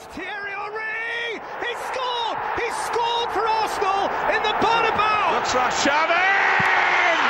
[0.00, 1.44] It's Thierry Henry!
[1.60, 2.38] He scored!
[2.56, 5.36] He scored for Arsenal in the Bernabeu!
[5.36, 7.20] Looks like Shannon!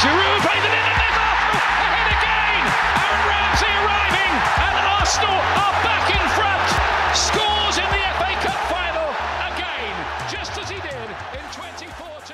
[0.00, 2.64] Giroud plays it in and there's Arsenal ahead again!
[3.04, 4.32] Aaron Ramsey arriving
[4.64, 6.72] and Arsenal are back in front!
[7.12, 9.12] Scores in the FA Cup final
[9.52, 9.92] again,
[10.32, 11.04] just as he did
[11.36, 12.32] in 2014.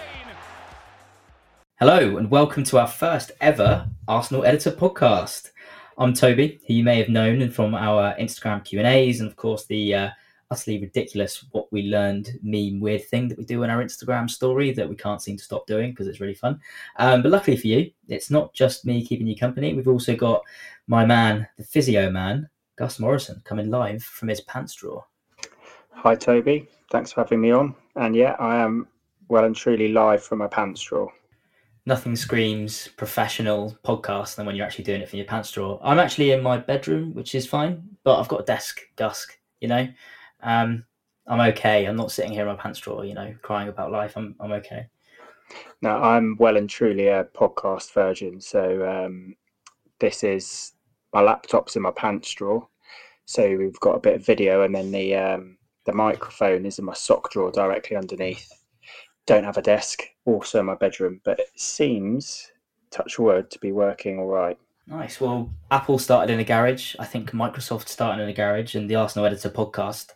[1.80, 5.50] Hello and welcome to our first ever Arsenal Editor podcast.
[6.00, 9.28] I'm Toby, who you may have known and from our Instagram Q and A's, and
[9.28, 10.10] of course the uh,
[10.48, 14.72] utterly ridiculous "what we learned" meme weird thing that we do in our Instagram story
[14.74, 16.60] that we can't seem to stop doing because it's really fun.
[16.98, 19.74] Um, but luckily for you, it's not just me keeping you company.
[19.74, 20.44] We've also got
[20.86, 25.04] my man, the physio man, Gus Morrison, coming live from his pants drawer.
[25.90, 26.68] Hi, Toby.
[26.92, 27.74] Thanks for having me on.
[27.96, 28.86] And yeah, I am
[29.26, 31.12] well and truly live from my pants drawer.
[31.88, 35.80] Nothing screams professional podcast than when you're actually doing it from your pants drawer.
[35.82, 39.28] I'm actually in my bedroom, which is fine, but I've got a desk, Gusk,
[39.60, 39.88] you know.
[40.42, 40.84] Um,
[41.26, 41.86] I'm okay.
[41.86, 44.16] I'm not sitting here in my pants drawer, you know, crying about life.
[44.16, 44.86] I'm I'm okay.
[45.80, 48.38] Now, I'm well and truly a podcast virgin.
[48.38, 49.34] So um,
[49.98, 50.72] this is
[51.14, 52.68] my laptop's in my pants drawer.
[53.24, 56.84] So we've got a bit of video, and then the um, the microphone is in
[56.84, 58.52] my sock drawer directly underneath.
[59.26, 62.52] Don't have a desk, also my bedroom, but it seems,
[62.90, 64.58] touch wood, to be working all right.
[64.86, 65.20] Nice.
[65.20, 66.94] Well, Apple started in a garage.
[66.98, 70.12] I think Microsoft started in a garage, and the Arsenal Editor podcast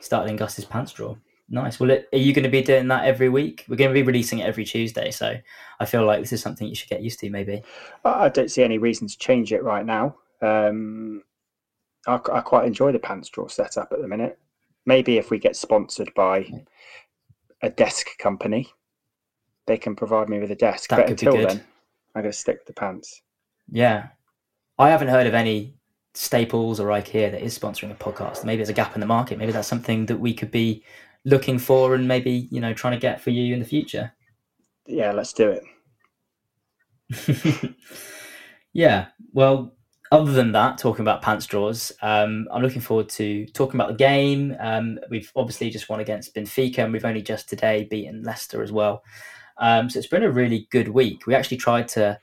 [0.00, 1.18] started in Gus's pants drawer.
[1.48, 1.78] Nice.
[1.78, 3.64] Well, are you going to be doing that every week?
[3.68, 5.36] We're going to be releasing it every Tuesday, so
[5.78, 7.62] I feel like this is something you should get used to, maybe.
[8.04, 10.16] I I don't see any reason to change it right now.
[10.42, 11.22] Um,
[12.06, 14.38] I, I quite enjoy the pants drawer setup at the minute.
[14.86, 16.48] Maybe if we get sponsored by
[17.62, 18.68] a desk company,
[19.66, 20.90] they can provide me with a desk.
[20.90, 21.64] That but until then,
[22.14, 23.22] I'm going to stick with the pants.
[23.70, 24.08] Yeah.
[24.78, 25.74] I haven't heard of any
[26.14, 28.44] Staples or IKEA that is sponsoring a podcast.
[28.44, 29.38] Maybe there's a gap in the market.
[29.38, 30.82] Maybe that's something that we could be
[31.24, 34.12] looking for and maybe, you know, trying to get for you in the future.
[34.86, 35.60] Yeah, let's do
[37.10, 37.74] it.
[38.72, 39.08] yeah.
[39.32, 39.74] Well,
[40.12, 43.96] other than that, talking about pants drawers, um, I'm looking forward to talking about the
[43.96, 44.56] game.
[44.60, 48.72] Um, we've obviously just won against Benfica and we've only just today beaten Leicester as
[48.72, 49.02] well.
[49.58, 51.26] Um, so it's been a really good week.
[51.26, 52.18] We actually tried to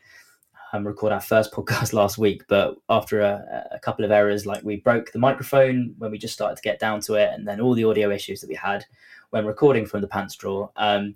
[0.71, 4.63] um, record our first podcast last week, but after a, a couple of errors, like
[4.63, 7.59] we broke the microphone when we just started to get down to it, and then
[7.59, 8.85] all the audio issues that we had
[9.29, 10.71] when recording from the pants drawer.
[10.75, 11.15] Um,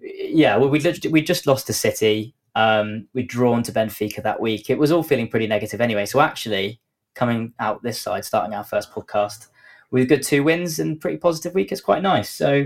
[0.00, 2.34] yeah, well, we we just lost to City.
[2.56, 4.70] Um, we'd drawn to Benfica that week.
[4.70, 6.06] It was all feeling pretty negative anyway.
[6.06, 6.80] So actually,
[7.14, 9.48] coming out this side, starting our first podcast
[9.90, 12.30] with good two wins and pretty positive week is quite nice.
[12.30, 12.64] So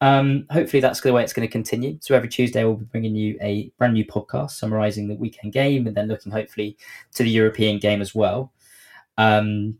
[0.00, 1.98] um, hopefully that's the way it's going to continue.
[2.00, 5.86] So every Tuesday we'll be bringing you a brand new podcast summarising the weekend game
[5.86, 6.76] and then looking hopefully
[7.14, 8.52] to the European game as well.
[9.16, 9.78] Um,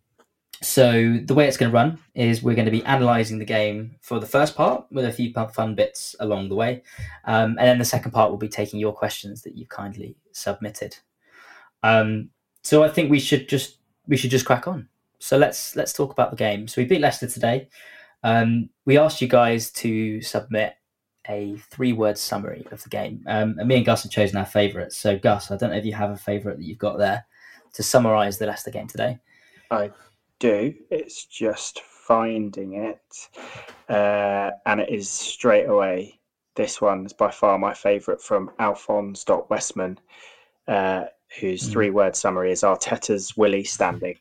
[0.61, 3.95] so the way it's going to run is we're going to be analysing the game
[4.01, 6.83] for the first part with a few fun bits along the way,
[7.27, 10.97] um, and then the second part will be taking your questions that you've kindly submitted.
[11.85, 12.31] Um,
[12.65, 14.89] so I think we should just we should just crack on.
[15.21, 16.67] So let's let's talk about the game.
[16.67, 17.69] So we beat Leicester today.
[18.23, 20.75] Um, we asked you guys to submit
[21.29, 24.97] a three-word summary of the game, um, and me and Gus have chosen our favourites.
[24.97, 27.27] So Gus, I don't know if you have a favourite that you've got there
[27.75, 29.19] to summarise the Leicester game today.
[29.71, 29.91] I
[30.39, 30.75] do.
[30.91, 33.29] It's just finding it.
[33.91, 36.19] Uh, and it is straight away.
[36.55, 39.99] This one is by far my favourite from Alphonse Westman,
[40.67, 41.05] uh,
[41.41, 41.73] whose Mm.
[41.73, 44.17] three word summary is Arteta's Willie standing.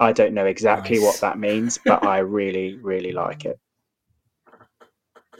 [0.00, 1.04] I don't know exactly Nice.
[1.04, 3.58] what that means, but I really, really like it.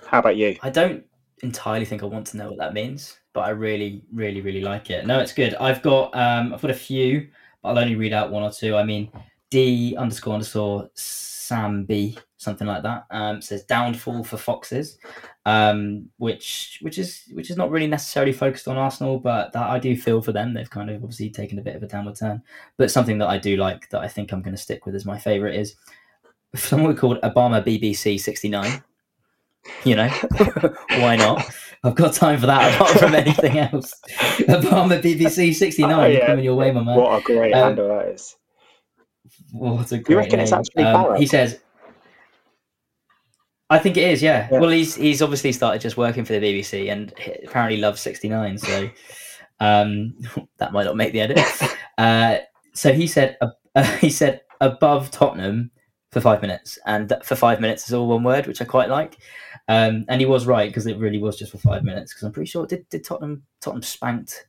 [0.07, 0.57] How about you?
[0.63, 1.05] I don't
[1.43, 4.91] entirely think I want to know what that means, but I really, really, really like
[4.91, 5.07] it.
[5.07, 5.55] No, it's good.
[5.55, 7.29] I've got um, I've got a few,
[7.63, 8.77] but I'll only read out one or two.
[8.77, 9.11] I mean,
[9.51, 14.97] D underscore underscore Sam B something like that um, says downfall for foxes,
[15.45, 19.79] um, which which is which is not really necessarily focused on Arsenal, but that I
[19.79, 20.55] do feel for them.
[20.55, 22.43] They've kind of obviously taken a bit of a downward turn,
[22.79, 25.05] but something that I do like that I think I'm going to stick with as
[25.05, 25.77] my favorite is
[26.55, 28.83] someone called Obama BBC sixty nine.
[29.85, 30.09] You know,
[30.89, 31.45] why not?
[31.85, 33.93] I've got time for that apart from anything else.
[34.49, 36.27] Obama BBC 69 Oh, yeah.
[36.27, 36.97] coming your way, my man.
[36.97, 38.37] What a great Um, handle that is.
[39.53, 41.61] What a great reckon it's actually Um, he says,
[43.71, 44.49] I think it is, yeah.
[44.51, 44.59] Yeah.
[44.59, 47.15] Well, he's he's obviously started just working for the BBC and
[47.45, 48.91] apparently loves 69, so
[49.61, 50.15] um,
[50.59, 51.41] that might not make the edit.
[51.99, 52.39] Uh,
[52.73, 55.71] so he said, uh, he said above Tottenham
[56.13, 59.19] for five minutes, and for five minutes is all one word, which I quite like.
[59.69, 62.15] Um, and he was right because it really was just for five minutes.
[62.15, 64.47] Because I'm pretty sure did, did Tottenham Tottenham spanked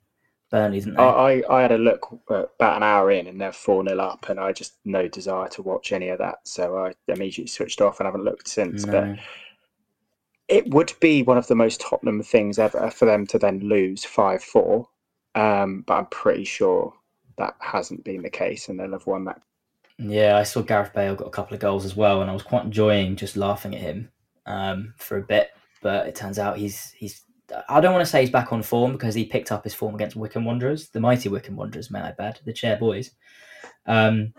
[0.51, 1.03] Burnley, didn't they?
[1.03, 3.99] I, I, I had a look uh, about an hour in and they're 4 0
[3.99, 6.39] up, and I just no desire to watch any of that.
[6.43, 8.85] So I immediately switched off and haven't looked since.
[8.85, 8.91] No.
[8.91, 9.19] But
[10.47, 14.03] it would be one of the most Tottenham things ever for them to then lose
[14.03, 14.87] 5 4.
[15.33, 16.93] Um, but I'm pretty sure
[17.37, 19.41] that hasn't been the case and they'll have won that.
[19.97, 22.43] Yeah, I saw Gareth Bale got a couple of goals as well, and I was
[22.43, 24.09] quite enjoying just laughing at him
[24.45, 25.51] um, for a bit.
[25.81, 27.23] But it turns out he's he's.
[27.69, 29.95] I don't want to say he's back on form because he picked up his form
[29.95, 33.11] against Wycombe Wanderers, the mighty Wycombe Wanderers, may I bad, the chair boys.
[33.85, 34.33] Um,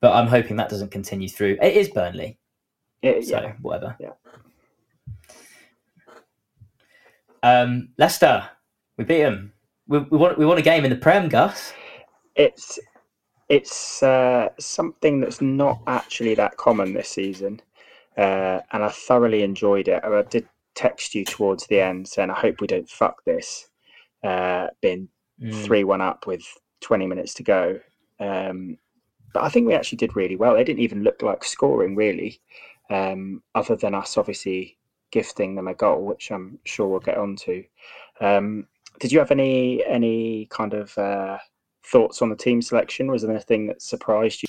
[0.00, 1.56] but I'm hoping that doesn't continue through.
[1.62, 2.38] It is Burnley,
[3.02, 3.52] It, so yeah.
[3.62, 3.96] whatever.
[3.98, 4.12] Yeah.
[7.42, 8.48] Um, Leicester,
[8.96, 9.52] we beat them.
[9.86, 10.34] We, we won.
[10.38, 11.72] We won a game in the Prem, Gus.
[12.36, 12.78] It's
[13.48, 17.60] it's uh, something that's not actually that common this season,
[18.16, 20.02] uh, and I thoroughly enjoyed it.
[20.02, 23.68] I did text you towards the end saying I hope we don't fuck this.
[24.22, 25.08] Uh, being
[25.42, 25.64] Mm.
[25.64, 26.44] three one up with
[26.80, 27.80] twenty minutes to go,
[28.20, 28.78] um,
[29.32, 30.54] but I think we actually did really well.
[30.54, 32.40] They didn't even look like scoring really,
[32.88, 34.78] um, other than us obviously
[35.10, 37.64] gifting them a goal, which I'm sure we'll get onto.
[38.20, 38.68] Um,
[39.00, 41.38] did you have any any kind of uh,
[41.84, 43.10] thoughts on the team selection?
[43.10, 44.48] Was there anything that surprised you?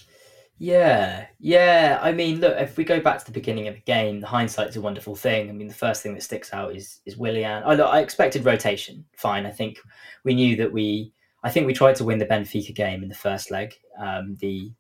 [0.58, 2.00] Yeah, yeah.
[2.02, 4.78] I mean, look, if we go back to the beginning of the game, the hindsight's
[4.78, 5.50] a wonderful thing.
[5.50, 7.64] I mean, the first thing that sticks out is is Willian.
[7.64, 9.06] I, I expected rotation.
[9.18, 9.46] Fine.
[9.46, 9.80] I think
[10.24, 11.12] we knew that we.
[11.44, 14.72] I think we tried to win the Benfica game in the first leg, um, the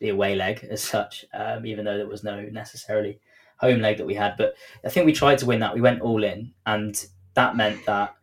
[0.00, 3.20] the away leg as such, um, even though there was no necessarily
[3.58, 4.34] home leg that we had.
[4.36, 4.54] But
[4.84, 5.74] I think we tried to win that.
[5.74, 8.16] We went all in, and that meant that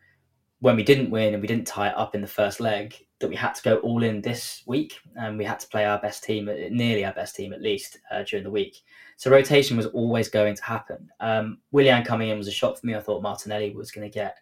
[0.60, 3.28] when we didn't win and we didn't tie it up in the first leg, that
[3.28, 6.24] we had to go all in this week, and we had to play our best
[6.24, 8.82] team, nearly our best team at least, uh, during the week.
[9.18, 11.10] So rotation was always going to happen.
[11.20, 12.96] Um, Willian coming in was a shock for me.
[12.96, 14.38] I thought Martinelli was going to get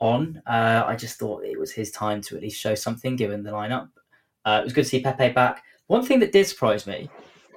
[0.00, 0.42] on.
[0.46, 3.52] Uh, I just thought it was his time to at least show something, given the
[3.52, 3.88] lineup.
[4.44, 5.62] Uh, it was good to see Pepe back.
[5.86, 7.08] One thing that did surprise me,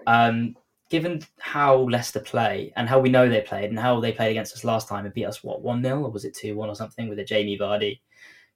[0.05, 0.55] um,
[0.89, 4.55] given how Leicester play and how we know they played and how they played against
[4.55, 6.75] us last time and beat us what one 0 or was it two one or
[6.75, 7.99] something with a Jamie Vardy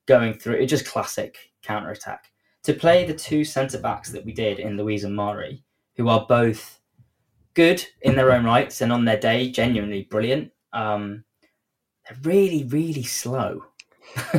[0.06, 2.31] going through it just classic counter attack
[2.63, 5.63] to play the two centre backs that we did in Luiz and Mari,
[5.95, 6.80] who are both
[7.53, 10.51] good in their own rights and on their day genuinely brilliant.
[10.71, 11.24] Um,
[12.07, 13.65] they're really really slow.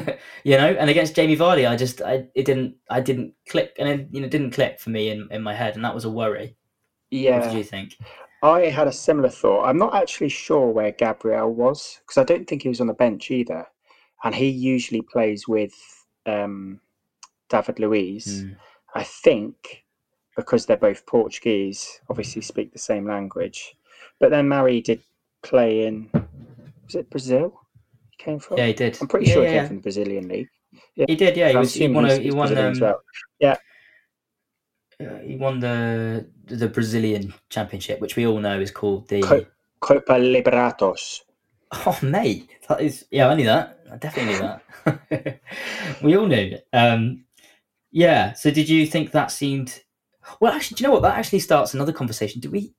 [0.45, 3.89] you know, and against Jamie Vardy, I just I it didn't I didn't click and
[3.89, 6.11] it you know didn't click for me in, in my head, and that was a
[6.11, 6.57] worry.
[7.15, 7.97] What Yeah, did you think?
[8.43, 9.65] I had a similar thought.
[9.65, 12.95] I'm not actually sure where Gabriel was because I don't think he was on the
[12.95, 13.67] bench either,
[14.25, 15.73] and he usually plays with
[16.27, 16.81] um,
[17.49, 18.45] David Luiz.
[18.45, 18.57] Mm.
[18.97, 19.85] I think
[20.37, 23.77] because they're both Portuguese, obviously speak the same language.
[24.19, 25.01] But then Mari did
[25.43, 27.61] play in was it Brazil?
[28.11, 28.59] He came from.
[28.59, 28.99] Yeah, he did.
[29.01, 29.67] I'm pretty Yeah, sure he came yeah.
[29.69, 30.49] from the Brazilian league.
[30.97, 31.37] He did.
[31.37, 31.73] Yeah, he was.
[31.73, 32.21] He won.
[32.21, 32.59] He won.
[32.59, 33.01] Um, well.
[35.01, 39.23] Uh, he won the the Brazilian championship, which we all know is called the.
[39.23, 39.47] Co-
[39.81, 41.21] Copa Liberatos.
[41.73, 43.29] Oh, mate, that is yeah.
[43.29, 43.81] I knew that.
[43.91, 45.41] I definitely knew that.
[46.03, 46.57] we all knew.
[46.73, 47.25] Um,
[47.91, 48.33] yeah.
[48.33, 49.83] So, did you think that seemed?
[50.41, 51.03] Well, actually, do you know what?
[51.03, 52.41] That actually starts another conversation.
[52.41, 52.73] Do we?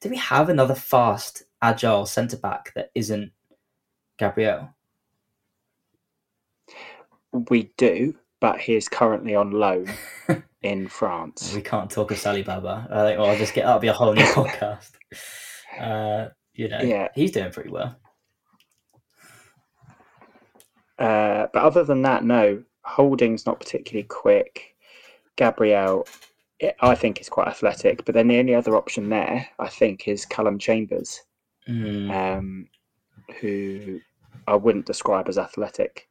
[0.00, 3.32] Do we have another fast, agile centre back that isn't
[4.18, 4.74] Gabriel?
[7.32, 9.86] We do, but he is currently on loan
[10.62, 11.52] in France.
[11.54, 12.86] We can't talk of Sally Baba.
[12.90, 13.18] I think.
[13.18, 13.64] Well, I'll just get.
[13.64, 14.90] That'll be a whole new podcast.
[15.78, 17.08] Uh, you know, Yeah.
[17.14, 17.96] he's doing pretty well.
[20.98, 22.62] Uh, but other than that, no.
[22.84, 24.74] Holding's not particularly quick.
[25.36, 26.06] Gabriel,
[26.62, 28.04] i I think, is quite athletic.
[28.04, 31.20] But then the only other option there, I think, is Callum Chambers,
[31.68, 32.10] Mm.
[32.38, 32.68] um,
[33.40, 34.00] who
[34.48, 36.08] I wouldn't describe as athletic.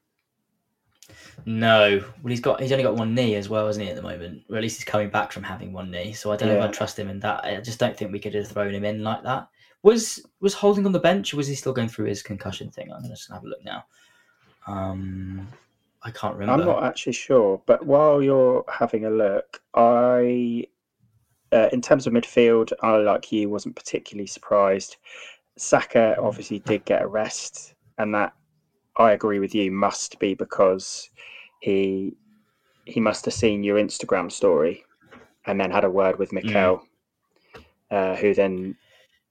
[1.45, 4.01] No, well, he's got he's only got one knee as well, isn't he, at the
[4.01, 4.43] moment?
[4.49, 6.13] Or at least he's coming back from having one knee.
[6.13, 6.67] So I don't know if Yeah.
[6.67, 7.43] I trust him in that.
[7.43, 9.47] I just don't think we could have thrown him in like that.
[9.81, 12.91] Was was Holding on the bench, or was he still going through his concussion thing?
[12.91, 13.85] I'm going to just have a look now.
[14.67, 15.47] Um,
[16.03, 16.63] I can't remember.
[16.63, 17.61] I'm not actually sure.
[17.65, 20.65] But while you're having a look, I,
[21.51, 24.97] uh, in terms of midfield, I, like you, wasn't particularly surprised.
[25.57, 28.33] Saka obviously did get a rest, and that
[28.98, 31.10] I agree with you must be because
[31.62, 32.15] he
[32.86, 34.84] he must have seen your Instagram story
[35.46, 36.81] and then had a word with Mikel,
[37.91, 38.75] uh, who then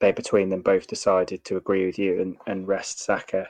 [0.00, 3.48] they between them both decided to agree with you and, and rest Saka.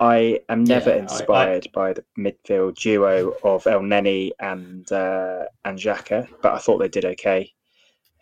[0.00, 5.44] I am never Yeah, I- I- inspired by the midfield duo of Elneny and uh,
[5.64, 7.52] and Xhaka, but I thought they did okay.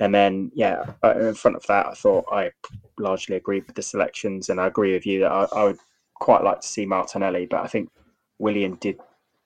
[0.00, 2.50] And then, yeah, in front of that, I thought I
[2.98, 5.78] largely agreed with the selections, and I agree with you that I, I would
[6.22, 7.90] quite like to see Martinelli, but I think
[8.38, 8.96] Willian did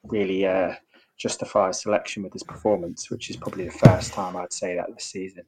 [0.04, 0.74] really uh,
[1.16, 4.94] justify a selection with his performance, which is probably the first time I'd say that
[4.94, 5.44] this season.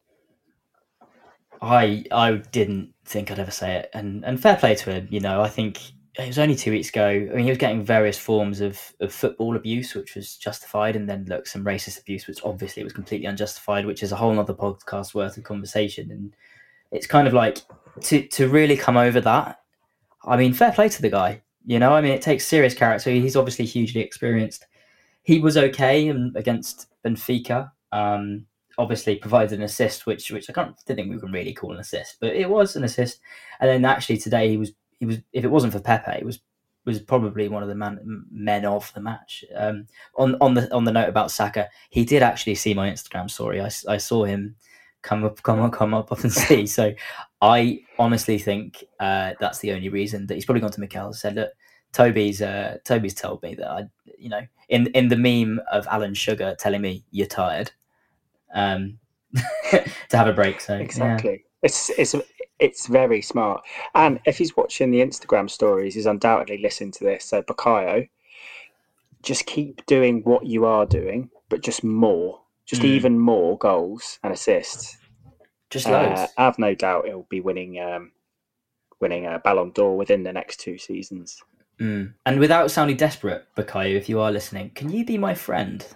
[1.60, 5.06] I I didn't think I'd ever say it, and and fair play to him.
[5.10, 5.80] You know, I think
[6.18, 7.06] it was only two weeks ago.
[7.06, 11.06] I mean, he was getting various forms of, of football abuse, which was justified, and
[11.08, 14.54] then look, some racist abuse, which obviously was completely unjustified, which is a whole other
[14.54, 16.10] podcast worth of conversation.
[16.10, 16.34] And
[16.90, 17.58] it's kind of like
[18.04, 19.58] to to really come over that.
[20.24, 21.42] I mean, fair play to the guy.
[21.64, 23.10] You know, I mean, it takes serious character.
[23.10, 24.66] He's obviously hugely experienced.
[25.22, 27.70] He was okay against Benfica.
[27.92, 28.46] Um,
[28.78, 32.16] obviously provided an assist, which which I can't think we can really call an assist,
[32.20, 33.20] but it was an assist.
[33.60, 36.40] And then actually today he was he was if it wasn't for Pepe, it was
[36.84, 39.44] was probably one of the man, men of the match.
[39.54, 43.30] Um, on on the on the note about Saka, he did actually see my Instagram
[43.30, 43.60] story.
[43.60, 44.56] I, I saw him
[45.02, 46.66] come up come up come up, up and see.
[46.66, 46.92] So
[47.40, 51.16] I honestly think uh, that's the only reason that he's probably gone to Mikel and
[51.16, 51.50] said, look.
[51.90, 53.84] Toby's uh, Toby's told me that I,
[54.18, 57.72] you know, in in the meme of Alan Sugar telling me you're tired,
[58.54, 58.98] um,
[59.70, 60.60] to have a break.
[60.60, 61.38] So exactly, yeah.
[61.62, 62.14] it's it's
[62.58, 63.62] it's very smart.
[63.94, 67.24] And if he's watching the Instagram stories, he's undoubtedly listening to this.
[67.24, 68.08] So Bukayo,
[69.22, 72.86] just keep doing what you are doing, but just more, just mm.
[72.86, 74.98] even more goals and assists.
[75.70, 76.20] Just loads.
[76.20, 78.12] Uh, I have no doubt he'll be winning um,
[79.00, 81.42] winning a Ballon d'Or within the next two seasons.
[81.80, 82.12] Mm.
[82.26, 85.86] And without sounding desperate, Bukayo, if you are listening, can you be my friend?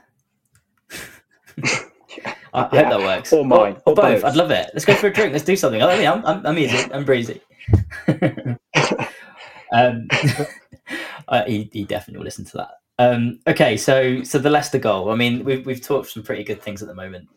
[0.92, 2.34] I, yeah.
[2.54, 3.32] hope that works.
[3.32, 3.58] Or mine.
[3.58, 4.22] Or, or, or both.
[4.22, 4.24] both.
[4.24, 4.70] I'd love it.
[4.72, 5.32] Let's go for a drink.
[5.32, 5.82] Let's do something.
[5.82, 6.92] I mean, I'm, I'm, I'm easy.
[6.92, 7.40] I'm breezy.
[9.72, 10.06] um,
[11.28, 12.70] uh, he, he definitely will listen to that.
[13.02, 15.10] Um, okay, so so the Leicester goal.
[15.10, 17.28] I mean, we've we've talked some pretty good things at the moment.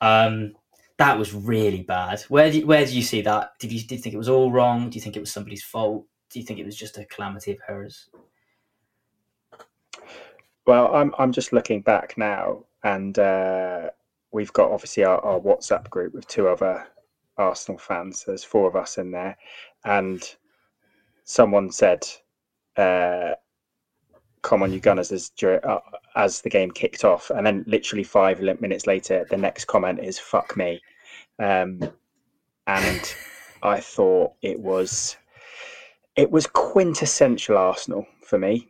[0.00, 0.54] Um,
[0.96, 2.22] that was really bad.
[2.28, 3.58] Where do you, where do you see that?
[3.58, 4.88] Did you did you think it was all wrong?
[4.88, 6.06] Do you think it was somebody's fault?
[6.30, 8.08] Do you think it was just a calamity of errors?
[10.66, 13.90] Well, I'm I'm just looking back now, and uh,
[14.32, 16.86] we've got obviously our, our WhatsApp group with two other
[17.36, 18.24] Arsenal fans.
[18.26, 19.36] There's four of us in there,
[19.84, 20.22] and
[21.24, 22.06] someone said,
[22.76, 23.32] uh,
[24.42, 25.78] "Come on, you Gunners!" As uh,
[26.16, 30.18] as the game kicked off, and then literally five minutes later, the next comment is
[30.18, 30.80] "fuck me,"
[31.38, 31.80] um,
[32.66, 33.14] and
[33.62, 35.16] I thought it was
[36.16, 38.68] it was quintessential Arsenal for me.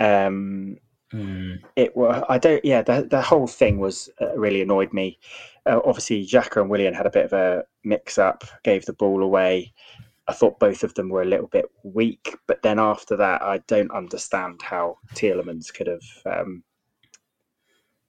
[0.00, 0.78] Um,
[1.12, 1.62] Mm.
[1.76, 2.24] It was.
[2.28, 2.64] I don't.
[2.64, 5.18] Yeah, the the whole thing was uh, really annoyed me.
[5.64, 9.22] Uh, obviously, Xhaka and Willian had a bit of a mix up, gave the ball
[9.22, 9.72] away.
[10.28, 13.58] I thought both of them were a little bit weak, but then after that, I
[13.68, 16.64] don't understand how Tielemans could have um,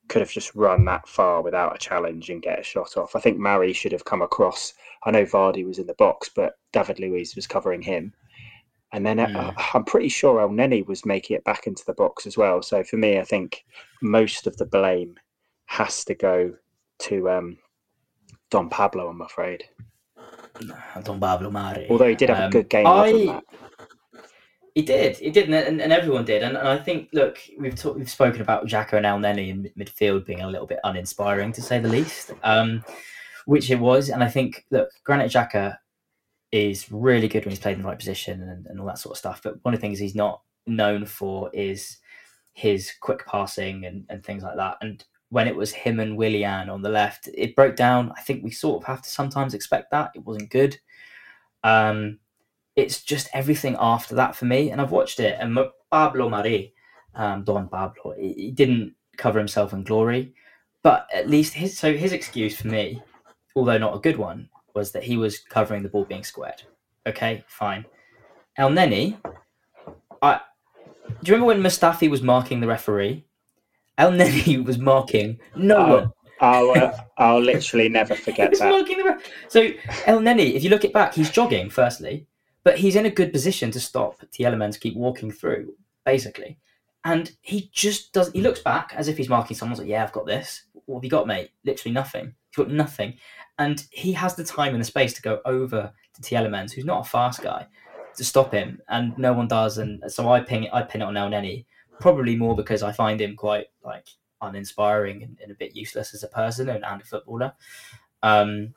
[0.07, 3.15] could have just run that far without a challenge and get a shot off.
[3.15, 4.73] I think Mari should have come across.
[5.03, 8.13] I know Vardy was in the box, but David Luiz was covering him.
[8.93, 9.35] And then uh, mm.
[9.35, 12.61] uh, I'm pretty sure El Elneny was making it back into the box as well.
[12.61, 13.65] So for me, I think
[14.01, 15.15] most of the blame
[15.65, 16.53] has to go
[16.99, 17.57] to um,
[18.49, 19.65] Don Pablo, I'm afraid.
[21.03, 21.87] Don Pablo Mari.
[21.89, 22.87] Although he did have um, a good game.
[22.87, 23.41] I...
[24.75, 26.43] He did, he did, and, and everyone did.
[26.43, 30.27] And, and, I think, look, we've talk, we've spoken about Xhaka and Elneny in midfield
[30.27, 32.85] being a little bit uninspiring, to say the least, um,
[33.47, 34.09] which it was.
[34.09, 35.79] And I think, look, Granit Xhaka
[36.51, 39.13] is really good when he's played in the right position and, and all that sort
[39.13, 39.41] of stuff.
[39.43, 41.97] But one of the things he's not known for is
[42.53, 44.77] his quick passing and, and things like that.
[44.81, 48.13] And when it was him and Willian on the left, it broke down.
[48.17, 50.11] I think we sort of have to sometimes expect that.
[50.15, 50.77] It wasn't good.
[51.63, 52.19] Um,
[52.75, 54.71] it's just everything after that for me.
[54.71, 55.57] And I've watched it, and
[55.91, 56.73] Pablo Mari,
[57.15, 60.33] um, Don Pablo, he, didn't cover himself in glory.
[60.83, 63.01] But at least his so his excuse for me,
[63.55, 66.61] although not a good one, was that he was covering the ball being squared.
[67.05, 67.83] Okay, fine.
[68.57, 69.17] Elneny,
[70.21, 70.39] I
[71.23, 73.25] do you remember when Mustafi was marking the referee?
[73.97, 76.13] Elneny was marking no oh, one.
[76.39, 79.21] I'll, uh, I'll literally never forget that.
[79.47, 79.71] So
[80.05, 82.27] Elneny, if you look it back, he's jogging firstly,
[82.63, 85.73] but he's in a good position to stop Tielemans keep walking through,
[86.05, 86.57] basically.
[87.03, 88.31] And he just does.
[88.31, 90.63] He looks back as if he's marking someone's like, "Yeah, I've got this.
[90.85, 91.51] What have you got, mate?
[91.63, 92.33] Literally nothing.
[92.49, 93.17] He's got nothing."
[93.59, 97.05] and he has the time and the space to go over to Tielemans, who's not
[97.05, 97.65] a fast guy,
[98.15, 99.77] to stop him, and no one does.
[99.77, 101.65] And so I ping it, I pin it on Elneny,
[101.99, 104.07] probably more because I find him quite like
[104.41, 107.53] uninspiring and, and a bit useless as a person and, and a footballer.
[108.23, 108.73] Um,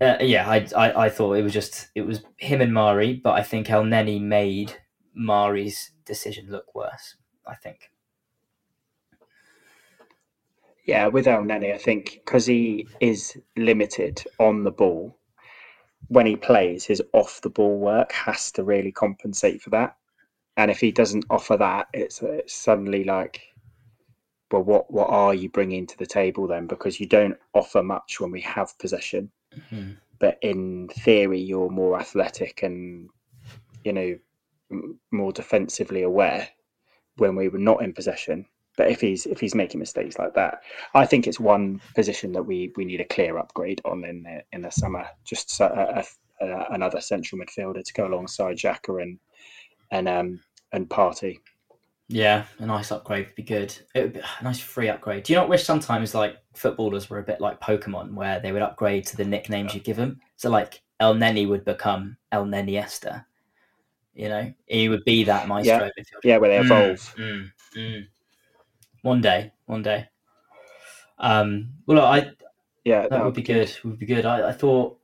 [0.00, 3.32] uh, yeah, I, I, I thought it was just it was him and Mari, but
[3.32, 4.76] I think Elneny made
[5.14, 7.16] Mari's decision look worse.
[7.46, 7.90] I think.
[10.84, 15.18] Yeah, with Elneny, I think because he is limited on the ball,
[16.06, 19.96] when he plays, his off the ball work has to really compensate for that.
[20.58, 23.40] And if he doesn't offer that, it's, it's suddenly like
[24.50, 26.66] well, what what are you bringing to the table then?
[26.66, 29.98] Because you don't offer much when we have possession, Mhm.
[30.18, 33.10] but in theory, you're more athletic and
[33.84, 34.18] you know
[35.10, 36.48] more defensively aware
[37.16, 38.46] when we were not in possession.
[38.76, 40.62] But if he's if he's making mistakes like that,
[40.94, 44.42] I think it's one position that we we need a clear upgrade on in the
[44.52, 45.06] in the summer.
[45.24, 46.04] Just a, a,
[46.40, 49.18] a, another central midfielder to go alongside Xhaka and
[49.90, 50.40] and um
[50.72, 51.38] and Partey.
[52.08, 53.76] Yeah, a nice upgrade would be good.
[53.94, 55.24] It would be a nice free upgrade.
[55.24, 58.62] Do you not wish sometimes like footballers were a bit like Pokemon, where they would
[58.62, 60.18] upgrade to the nicknames you give them?
[60.36, 63.26] So like Elneny would become El Neniesta.
[64.14, 66.24] You know, he would be that maestro midfielder.
[66.24, 67.14] Yeah, where they Mm, evolve.
[67.18, 68.06] mm, mm.
[69.02, 70.08] One day, one day.
[71.18, 72.32] Um, well, I
[72.84, 73.70] Yeah, that would be good.
[73.84, 74.24] Would be good.
[74.24, 74.98] I, I thought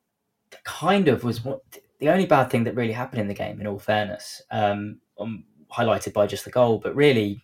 [0.65, 1.61] kind of was what
[1.99, 3.61] the only bad thing that really happened in the game.
[3.61, 7.43] In all fairness, um, um, highlighted by just the goal, but really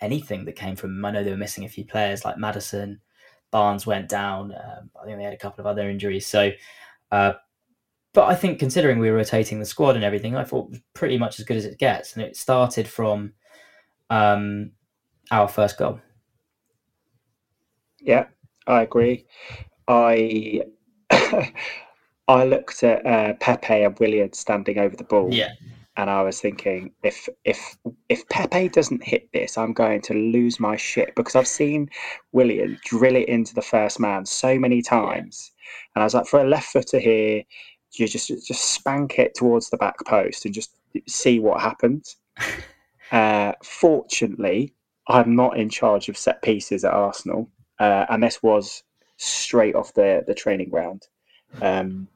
[0.00, 1.04] anything that came from.
[1.04, 3.00] I know they were missing a few players like Maddison,
[3.50, 4.52] Barnes went down.
[4.52, 6.26] Um, I think they had a couple of other injuries.
[6.26, 6.50] So,
[7.12, 7.34] uh,
[8.14, 10.80] but I think considering we were rotating the squad and everything, I thought it was
[10.94, 12.14] pretty much as good as it gets.
[12.14, 13.32] And it started from
[14.10, 14.72] um,
[15.30, 16.00] our first goal.
[18.00, 18.26] Yeah,
[18.66, 19.26] I agree.
[19.86, 20.62] I
[22.28, 25.52] I looked at uh, Pepe and Willian's standing over the ball, Yeah,
[25.96, 27.76] and I was thinking, if if
[28.08, 31.90] if Pepe doesn't hit this, I'm going to lose my shit because I've seen
[32.32, 35.52] Willian drill it into the first man so many times,
[35.94, 37.42] and I was like, for a left footer here,
[37.92, 42.16] you just just spank it towards the back post and just see what happens.
[43.12, 44.74] uh, fortunately,
[45.08, 48.82] I'm not in charge of set pieces at Arsenal, uh, and this was
[49.18, 51.06] straight off the the training ground.
[51.60, 52.08] Um,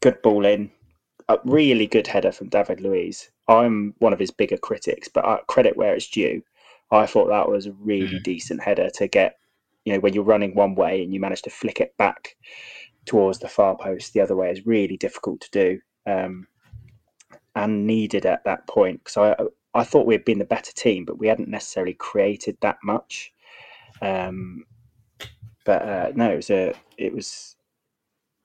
[0.00, 0.70] good ball in,
[1.28, 3.30] a really good header from David Luiz.
[3.48, 6.42] I'm one of his bigger critics, but uh, credit where it's due.
[6.90, 8.22] I thought that was a really Mm.
[8.22, 9.38] decent header to get.
[9.84, 12.36] You know, when you're running one way and you manage to flick it back
[13.06, 16.46] towards the far post the other way is really difficult to do, um,
[17.54, 19.36] and needed at that point because I
[19.74, 23.32] I thought we had been the better team, but we hadn't necessarily created that much.
[24.02, 24.64] Um,
[25.64, 27.56] but uh, no, it was a it was.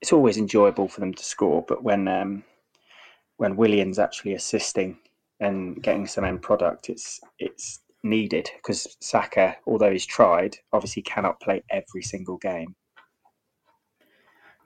[0.01, 2.43] It's always enjoyable for them to score, but when um,
[3.37, 4.97] when Willian's actually assisting
[5.39, 11.39] and getting some end product, it's it's needed because Saka, although he's tried, obviously cannot
[11.39, 12.75] play every single game.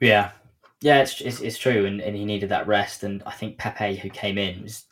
[0.00, 0.30] Yeah,
[0.80, 3.02] yeah, it's it's, it's true, and, and he needed that rest.
[3.02, 4.84] And I think Pepe, who came in, was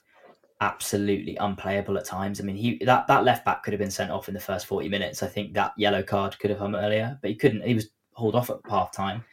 [0.60, 2.40] absolutely unplayable at times.
[2.40, 4.66] I mean, he that that left back could have been sent off in the first
[4.66, 5.22] forty minutes.
[5.22, 7.62] I think that yellow card could have come earlier, but he couldn't.
[7.62, 9.24] He was hauled off at half time.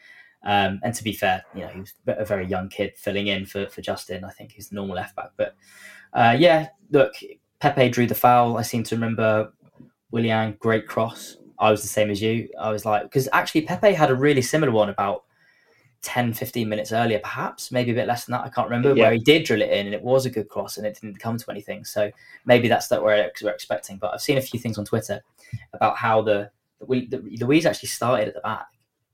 [0.44, 3.46] Um, and to be fair, you know, he was a very young kid filling in
[3.46, 4.24] for, for Justin.
[4.24, 5.30] I think he's the normal left back.
[5.36, 5.56] But
[6.12, 7.14] uh, yeah, look,
[7.60, 8.58] Pepe drew the foul.
[8.58, 9.52] I seem to remember
[10.10, 11.38] Willian, great cross.
[11.58, 12.48] I was the same as you.
[12.60, 15.24] I was like, because actually Pepe had a really similar one about
[16.02, 18.44] 10, 15 minutes earlier, perhaps, maybe a bit less than that.
[18.44, 19.04] I can't remember, Yeah.
[19.04, 21.18] where he did drill it in and it was a good cross and it didn't
[21.18, 21.84] come to anything.
[21.84, 22.10] So
[22.44, 23.96] maybe that's that we're, we're expecting.
[23.96, 25.22] But I've seen a few things on Twitter
[25.72, 26.50] about how the,
[26.86, 28.66] the, the Luiz actually started at the back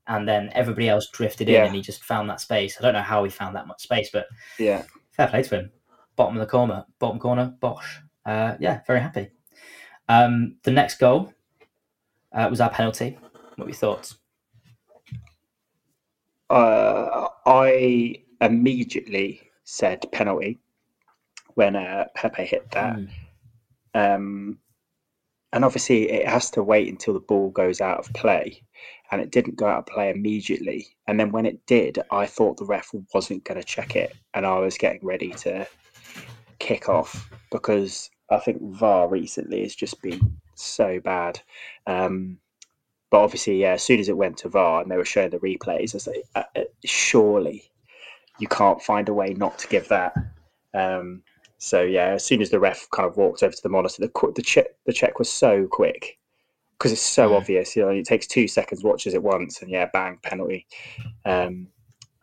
[0.07, 1.65] and then everybody else drifted in Yeah.
[1.65, 2.77] and he just found that space.
[2.79, 4.27] I don't know how he found that much space, but
[4.59, 5.71] Yeah, fair play to him.
[6.15, 7.97] Bottom of the corner, bottom corner, Bosch.
[8.25, 9.29] Uh, yeah, very happy.
[10.09, 11.33] Um, the next goal
[12.33, 13.17] uh, was our penalty.
[13.55, 14.15] What were your thoughts?
[16.49, 20.59] uh, I immediately said penalty
[21.55, 22.97] when uh, Pepe hit that.
[22.97, 23.09] Mm.
[23.93, 24.57] Um,
[25.53, 28.63] and obviously, it has to wait until the ball goes out of play,
[29.11, 30.87] and it didn't go out of play immediately.
[31.07, 34.45] And then when it did, I thought the ref wasn't going to check it, and
[34.45, 35.67] I was getting ready to
[36.59, 41.41] kick off because I think VAR recently has just been so bad.
[41.85, 42.37] Um,
[43.09, 45.39] but obviously, yeah, as soon as it went to VAR and they were showing the
[45.39, 47.63] replays, I was like, uh, uh, surely
[48.39, 50.13] you can't find a way not to give that.
[50.73, 51.23] Um,
[51.63, 54.09] so yeah, as soon as the ref kind of walked over to the monitor, the
[54.09, 56.17] qu- the check the check was so quick
[56.77, 57.37] because it's so Mm.
[57.37, 57.75] obvious.
[57.75, 60.65] You know, it takes two seconds, watches it once, and yeah, bang, penalty.
[61.23, 61.67] Um,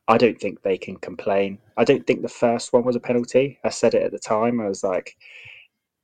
[0.09, 1.59] I don't think they can complain.
[1.77, 3.61] I don't think the first one was a penalty.
[3.63, 4.61] I said it at the time.
[4.61, 5.17] I was like,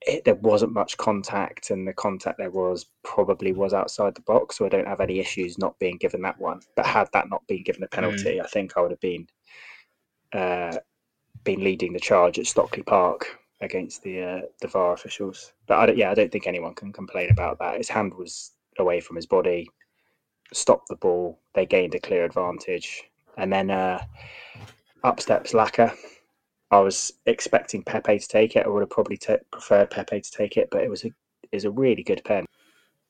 [0.06, 4.58] it, there wasn't much contact, and the contact there was probably was outside the box.
[4.58, 6.60] So I don't have any issues not being given that one.
[6.76, 9.26] But had that not been given a penalty, I think I would have been
[10.32, 10.78] uh,
[11.44, 15.52] been leading the charge at Stockley Park against the uh, the VAR officials.
[15.66, 17.78] But I yeah, I don't think anyone can complain about that.
[17.78, 19.68] His hand was away from his body,
[20.52, 21.38] stopped the ball.
[21.54, 23.04] They gained a clear advantage,
[23.36, 24.02] and then uh,
[25.02, 25.94] up steps Laca.
[26.70, 28.66] I was expecting Pepe to take it.
[28.66, 31.10] I would have probably ta preferred Pepe to take it, but it was a
[31.52, 32.46] is a really good pen.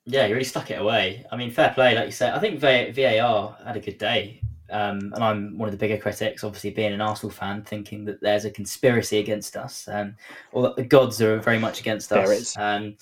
[0.07, 1.25] Yeah, he really stuck it away.
[1.33, 2.35] I mean, fair play, like you said.
[2.35, 4.43] I think VAR had a good day.
[4.71, 8.21] Um, and I'm one of the bigger critics, obviously being an Arsenal fan, thinking that
[8.21, 10.17] there's a conspiracy against us, um,
[10.53, 12.27] or that the gods are very much against us.
[12.27, 12.57] There is.
[12.59, 12.97] Um,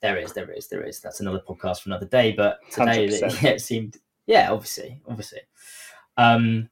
[0.00, 1.00] there is, there is, there is.
[1.00, 2.32] That's another podcast for another day.
[2.32, 5.40] But today, it, yeah, it seemed, yeah, obviously, obviously.
[6.16, 6.68] Um,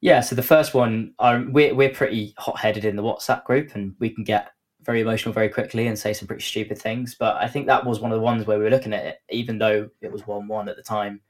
[0.00, 3.74] yeah, so the first one, um, we're, we're pretty hot headed in the WhatsApp group,
[3.74, 4.52] and we can get
[4.82, 7.14] very emotional very quickly and say some pretty stupid things.
[7.18, 9.18] But I think that was one of the ones where we were looking at it,
[9.30, 11.20] even though it was 1 1 at the time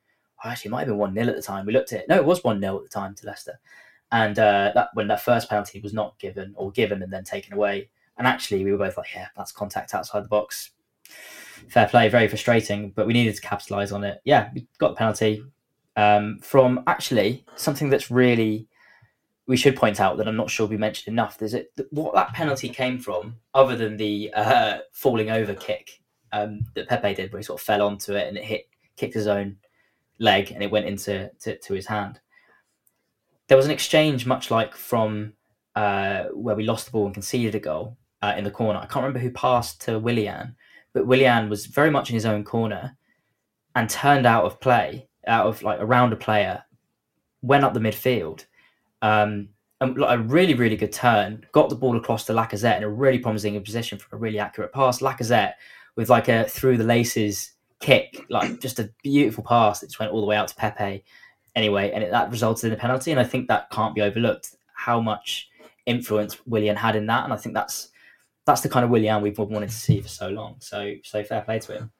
[0.45, 1.67] actually, it might have been 1 0 at the time.
[1.67, 2.09] We looked at it.
[2.09, 3.59] No, it was 1 0 at the time to Leicester.
[4.13, 7.55] And uh, that when that first penalty was not given or given and then taken
[7.55, 7.91] away.
[8.19, 10.71] And actually, we were both like, yeah, that's contact outside the box.
[11.69, 14.21] Fair play, very frustrating, but we needed to capitalise on it.
[14.25, 15.45] Yeah, we got the penalty
[15.97, 18.67] um, from actually something that's really
[19.47, 21.37] we should point out that I'm not sure we mentioned enough.
[21.37, 26.01] There's a, what that penalty came from, other than the uh, falling over kick
[26.31, 29.15] um, that Pepe did, where he sort of fell onto it and it hit kicked
[29.15, 29.57] his own
[30.21, 32.21] leg and it went into to, to his hand.
[33.49, 35.33] There was an exchange, much like from
[35.75, 38.79] uh, where we lost the ball and conceded a goal uh, in the corner.
[38.79, 40.55] I can't remember who passed to Willian,
[40.93, 42.97] but Willian was very much in his own corner
[43.75, 46.63] and turned out of play, out of like around a player,
[47.43, 48.45] went up the midfield.
[49.03, 49.49] Um,
[49.81, 53.19] and a really, really good turn, got the ball across to Lacazette in a really
[53.19, 55.01] promising position for a really accurate pass.
[55.01, 55.55] Lacazette
[55.97, 60.13] with like a through the laces kick, like just a beautiful pass that just went
[60.13, 61.05] all the way out to Pepe.
[61.57, 64.55] Anyway, and it, that resulted in a penalty, and I think that can't be overlooked.
[64.75, 65.49] How much
[65.87, 67.89] influence Willian had in that, and I think that's
[68.47, 70.57] that's the kind of Willian we've wanted to see for so long.
[70.61, 71.91] So, so fair play to him.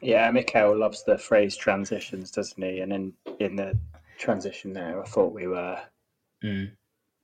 [0.00, 2.80] Yeah, Mikel loves the phrase transitions, doesn't he?
[2.80, 3.78] And in in the
[4.18, 5.78] transition there, I thought we were
[6.42, 6.70] mm.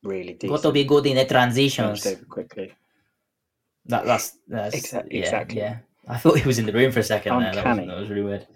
[0.02, 0.50] really decent.
[0.50, 2.06] Got to be good in the transitions.
[2.28, 2.74] Quickly.
[3.86, 5.58] That, that's that's exactly, yeah, exactly.
[5.58, 5.76] Yeah.
[6.08, 7.54] I thought he was in the room for a second there.
[7.54, 8.46] That was, that was really weird.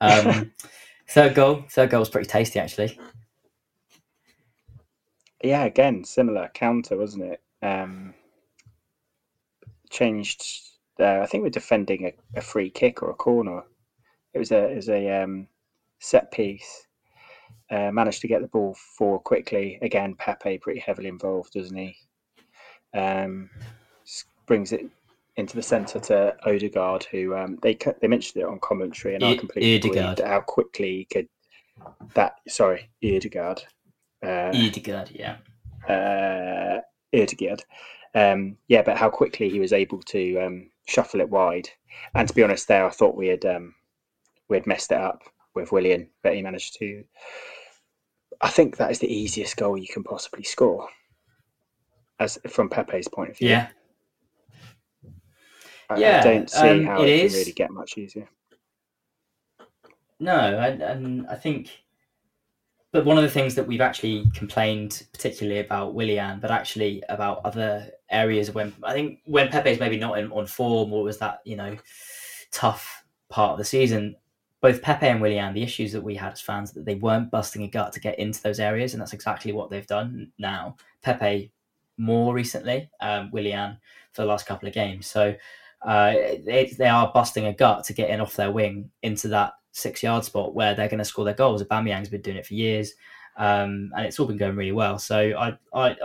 [0.00, 0.52] Um,
[1.08, 1.64] third goal.
[1.70, 2.98] Third goal was pretty tasty, actually.
[5.42, 7.42] Yeah, again, similar counter, wasn't it?
[7.62, 8.14] Um,
[9.90, 10.62] changed.
[10.98, 13.62] Uh, I think we're defending a, a, free kick or a corner.
[14.34, 15.46] It was a it was a um,
[16.00, 16.86] set piece.
[17.70, 19.78] Uh, managed to get the ball forward quickly.
[19.82, 21.96] Again, Pepe pretty heavily involved, doesn't he?
[22.94, 23.50] Um,
[24.46, 24.86] brings it
[25.38, 29.36] into the centre to Odegaard, who um, they they mentioned it on commentary, and I
[29.36, 30.18] completely Odegaard.
[30.18, 31.28] agreed how quickly he could.
[32.14, 33.62] That sorry, Odegaard.
[34.22, 35.36] Uh, Odegaard, yeah.
[35.88, 36.80] Uh,
[37.14, 37.64] Odegaard.
[38.14, 41.68] Um, yeah, but how quickly he was able to um, shuffle it wide.
[42.14, 43.74] And to be honest, there I thought we had um,
[44.48, 45.22] we had messed it up
[45.54, 47.04] with Willian, but he managed to.
[48.40, 50.88] I think that is the easiest goal you can possibly score,
[52.18, 53.50] as from Pepe's point of view.
[53.50, 53.68] Yeah,
[55.90, 58.28] I, yeah, I don't see um, how it, it can really get much easier.
[60.20, 61.70] No, and, and I think,
[62.92, 67.40] but one of the things that we've actually complained particularly about Willian, but actually about
[67.44, 71.40] other areas when I think when Pepe's maybe not in, on form or was that
[71.44, 71.76] you know
[72.50, 74.16] tough part of the season.
[74.60, 77.62] Both Pepe and Willian, the issues that we had as fans that they weren't busting
[77.62, 80.74] a gut to get into those areas, and that's exactly what they've done now.
[81.00, 81.52] Pepe
[81.96, 83.78] more recently, um, Willian
[84.12, 85.06] for the last couple of games.
[85.06, 85.34] So
[85.82, 86.12] uh,
[86.44, 90.02] they, they are busting a gut to get in off their wing into that six
[90.02, 91.62] yard spot where they're going to score their goals.
[91.62, 92.94] Aubameyang's been doing it for years,
[93.36, 94.98] um, and it's all been going really well.
[94.98, 95.96] So I I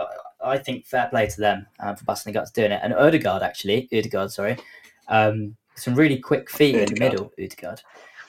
[0.42, 2.80] I think fair play to them uh, for busting the guts doing it.
[2.82, 4.56] And Odegaard actually, Odegaard, sorry,
[5.08, 6.90] um, some really quick feet Odegaard.
[6.90, 7.32] in the middle.
[7.38, 7.82] Odegaard.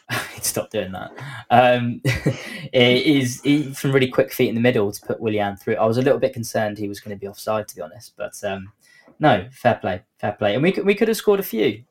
[0.42, 1.12] Stop doing that.
[1.50, 2.02] Um,
[2.74, 3.42] is
[3.78, 5.76] some really quick feet in the middle to put Willian through.
[5.76, 8.14] I was a little bit concerned he was going to be offside, to be honest,
[8.16, 8.72] but um,
[9.20, 10.54] no, fair play, fair play.
[10.54, 11.84] And we could, we could have scored a few.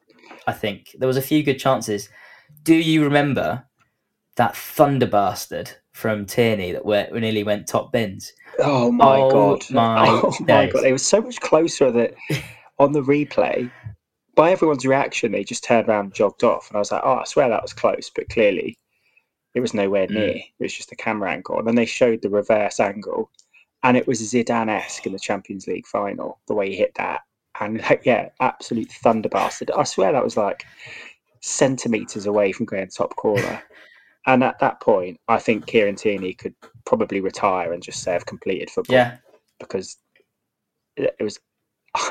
[0.46, 2.08] I think there was a few good chances.
[2.62, 3.64] Do you remember
[4.36, 8.32] that thunder bastard from Tierney that were, nearly went top bins?
[8.58, 9.70] Oh my oh god!
[9.70, 10.84] My oh my god!
[10.84, 12.14] It was so much closer that
[12.78, 13.70] on the replay,
[14.34, 17.18] by everyone's reaction, they just turned around and jogged off, and I was like, "Oh,
[17.18, 18.78] I swear that was close," but clearly
[19.54, 20.34] it was nowhere near.
[20.34, 20.44] Mm.
[20.58, 23.30] It was just a camera angle, and then they showed the reverse angle,
[23.84, 27.20] and it was Zidane-esque in the Champions League final, the way he hit that.
[27.60, 29.70] And like, yeah, absolute thunder bastard.
[29.70, 30.64] I swear that was like
[31.40, 33.62] centimeters away from going top corner.
[34.26, 36.54] and at that point, I think Kieran Tierney could
[36.86, 38.96] probably retire and just say I've completed football.
[38.96, 39.18] Yeah.
[39.60, 39.98] Because
[40.96, 41.38] it was,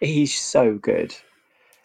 [0.00, 1.14] he's so good.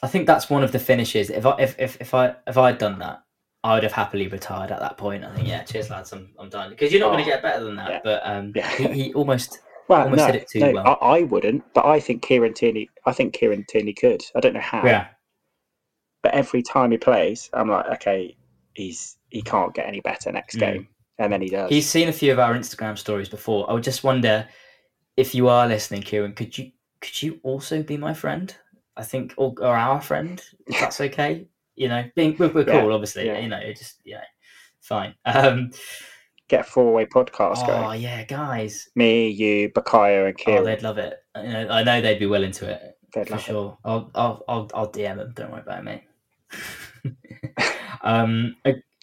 [0.02, 1.30] I think that's one of the finishes.
[1.30, 3.24] If I if if, if I if I'd done that,
[3.68, 5.26] I would have happily retired at that point.
[5.26, 6.70] I think, yeah, cheers, lads, I'm, I'm done.
[6.70, 7.90] Because you're not oh, going to get better than that.
[7.90, 8.00] Yeah.
[8.02, 8.70] But um, yeah.
[8.78, 10.98] he, he, almost, well, almost no, did it too no, well.
[11.02, 14.22] I, I, wouldn't, but I think Kieran Tierney, I think Kieran Tierney could.
[14.36, 14.86] I don't know how.
[14.86, 15.08] Yeah.
[16.24, 18.38] but every time he plays, I'm like, okay,
[18.74, 20.60] he's he can't get any better next Mm.
[20.60, 20.88] game,
[21.20, 21.70] and then he does.
[21.70, 23.70] He's seen a few of our Instagram stories before.
[23.70, 24.48] I would just wonder
[25.18, 28.56] if you are listening, Kieran, could you could you also be my friend?
[28.96, 31.48] I think, or, or our friend, if that's okay.
[31.78, 33.28] You know, being we're, we're Yeah, cool, obviously.
[33.28, 33.40] yeah.
[33.40, 34.24] You know, it just yeah,
[34.82, 35.16] fine.
[35.26, 35.72] Um,
[36.50, 38.02] Get a four way podcast oh going.
[38.02, 40.64] yeah, guys, Me, you, Bukayo, and oh Kieran.
[40.64, 41.20] they'd love it.
[41.36, 43.44] You know, I know they'd be willing to it They'd for love it.
[43.46, 43.78] sure.
[43.84, 45.34] I'll I'll I'll, I'll DM them.
[45.36, 46.04] Don't worry about it, mate.
[48.02, 48.56] um,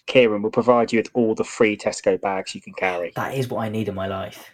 [0.07, 3.11] Kieran will provide you with all the free Tesco bags you can carry.
[3.15, 4.51] that is what I need in my life.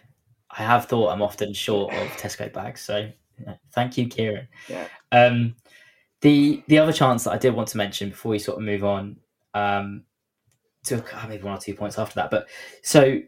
[0.50, 3.08] I have thought I'm often short of Tesco bags, so
[3.38, 4.48] you know, thank you, Kieran.
[4.68, 4.86] Yeah.
[5.12, 5.54] Um,
[6.22, 8.84] the the other chance that I did want to mention before we sort of move
[8.84, 9.16] on
[9.54, 10.04] um,
[10.84, 12.48] to maybe one or two points after that, but
[12.82, 13.20] so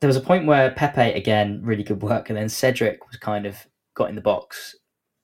[0.00, 3.46] there was a point where Pepe again really good work, and then Cedric was kind
[3.46, 3.56] of
[3.94, 4.76] got in the box,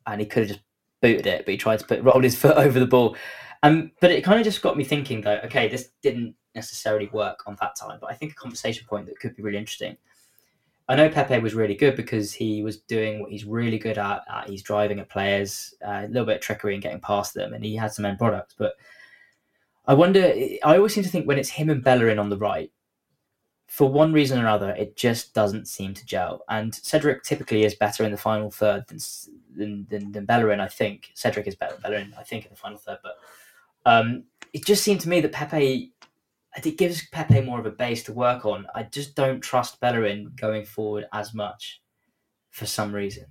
[0.07, 0.65] and he could have just
[1.03, 3.17] booted it, but he tried to put rolled his foot over the ball.
[3.63, 5.41] Um, but it kind of just got me thinking though.
[5.45, 9.19] Okay, this didn't necessarily work on that time, but I think a conversation point that
[9.19, 9.97] could be really interesting.
[10.89, 14.23] I know Pepe was really good because he was doing what he's really good at.
[14.29, 17.55] at he's driving at players, uh, a little bit of trickery and getting past them,
[17.55, 18.55] and he had some end products.
[18.57, 18.75] But
[19.87, 20.35] I wonder.
[20.63, 22.71] I always seem to think when it's him and Bellerin on the right,
[23.67, 26.45] for one reason or another, it just doesn't seem to gel.
[26.51, 28.99] And Cedric typically is better in the final third than
[29.57, 30.61] than than, than Bellerin.
[30.61, 32.15] I think Cedric is better than Bellerin.
[32.19, 33.17] I think in the final third, but
[33.87, 35.94] um, it just seemed to me that Pepe.
[36.63, 38.67] It gives Pepe more of a base to work on.
[38.75, 41.83] I just don't trust Bellerin going forward as much
[42.51, 43.27] for some reason.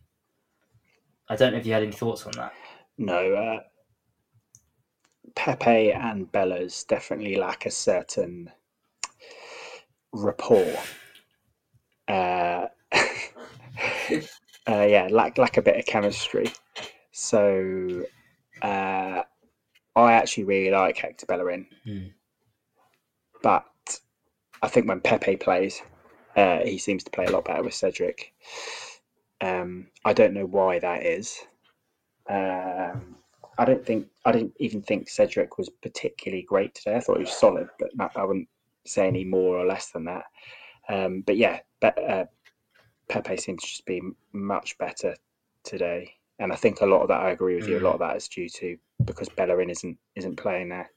[1.30, 2.54] I don't know if you had any thoughts on that.
[2.98, 3.60] No, uh,
[5.36, 8.52] Pepe and Bellas definitely lack a certain
[10.12, 10.76] rapport.
[12.08, 14.18] Uh, uh,
[14.68, 16.52] yeah, lack lack a bit of chemistry.
[17.12, 18.04] So
[18.62, 19.22] uh,
[19.96, 22.08] I actually really like Hector Bellerin, Hmm.
[23.44, 23.66] But
[24.64, 25.84] I think when Pepe plays,
[26.36, 28.34] uh, he seems to play a lot better with Cedric.
[29.42, 31.38] Um, I don't know why that is.
[32.28, 33.18] Um,
[33.60, 36.96] I don't think I didn't even think Cedric was particularly great today.
[36.96, 38.48] I thought he was solid, but I wouldn't
[38.86, 40.24] say any more or less than that.
[40.90, 42.26] Um, but yeah, uh,
[43.10, 44.02] Pepe seems to just be
[44.32, 45.16] much better
[45.64, 47.78] today, and I think a lot of that I agree with you.
[47.78, 50.90] A lot of that is due to because Bellerin isn't isn't playing there.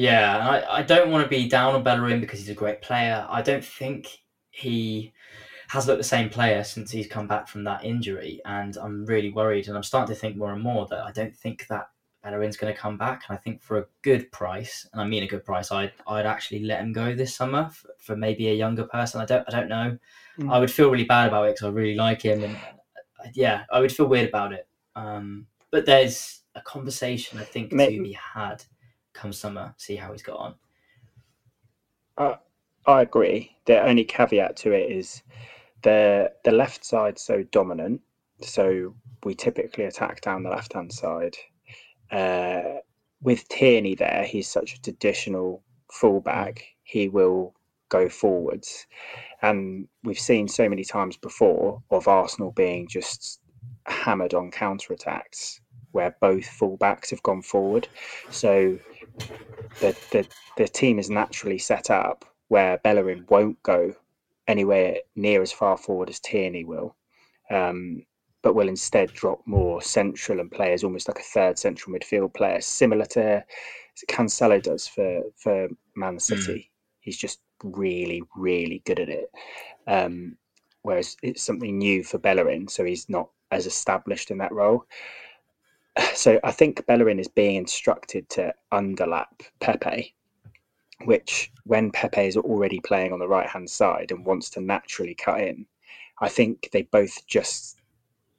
[0.00, 3.26] Yeah, I, I don't want to be down on Bellerin because he's a great player.
[3.28, 5.12] I don't think he
[5.68, 9.30] has looked the same player since he's come back from that injury, and I'm really
[9.30, 9.68] worried.
[9.68, 11.90] And I'm starting to think more and more that I don't think that
[12.24, 13.24] Bellerin's going to come back.
[13.28, 16.24] And I think for a good price, and I mean a good price, I'd I'd
[16.24, 19.20] actually let him go this summer for, for maybe a younger person.
[19.20, 19.98] I don't I don't know.
[20.38, 20.50] Mm.
[20.50, 23.64] I would feel really bad about it because I really like him, and uh, yeah,
[23.70, 24.66] I would feel weird about it.
[24.96, 28.64] Um, but there's a conversation I think May- to be had
[29.12, 29.74] come summer.
[29.76, 30.54] See how he's got on.
[32.86, 33.56] I agree.
[33.66, 35.22] The only caveat to it is
[35.82, 38.00] the the left side's so dominant,
[38.40, 38.94] so
[39.24, 41.36] we typically attack down the left hand side.
[42.10, 42.80] Uh,
[43.22, 46.64] with Tierney there, he's such a traditional fullback.
[46.82, 47.54] He will
[47.90, 48.86] go forwards,
[49.42, 53.40] and we've seen so many times before of Arsenal being just
[53.86, 55.60] hammered on counter attacks
[55.92, 57.88] where both fullbacks have gone forward.
[58.30, 58.78] So
[59.80, 63.94] the the, the team is naturally set up where Bellerin won't go
[64.48, 66.96] anywhere near as far forward as Tierney will,
[67.50, 68.04] um,
[68.42, 72.34] but will instead drop more central and play as almost like a third central midfield
[72.34, 73.44] player, similar to
[74.08, 76.70] Cancelo does for for Man City.
[77.00, 79.30] He's just really, really good at it.
[79.86, 80.36] Um,
[80.82, 84.84] whereas it's something new for Bellerin, so he's not as established in that role.
[86.14, 90.14] So I think Bellerin is being instructed to underlap Pepe,
[91.04, 95.14] which when Pepe is already playing on the right hand side and wants to naturally
[95.14, 95.66] cut in,
[96.20, 97.80] I think they both just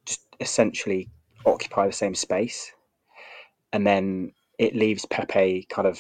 [0.06, 1.10] just essentially
[1.46, 2.72] occupy the same space.
[3.74, 6.00] And then it leaves Pepe kind of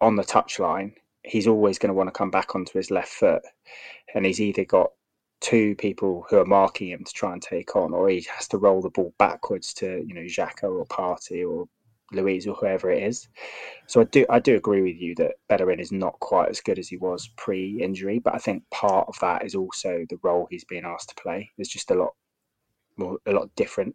[0.00, 0.92] on the touchline.
[1.24, 3.42] He's always going to want to come back onto his left foot.
[4.14, 4.92] And he's either got
[5.40, 8.58] two people who are marking him to try and take on, or he has to
[8.58, 11.66] roll the ball backwards to, you know, Xhaka or Partey or
[12.12, 13.28] Luiz or whoever it is.
[13.86, 16.78] So I do I do agree with you that Bellerin is not quite as good
[16.78, 20.64] as he was pre-injury, but I think part of that is also the role he's
[20.64, 21.50] being asked to play.
[21.58, 22.14] It's just a lot
[22.96, 23.94] more a lot different.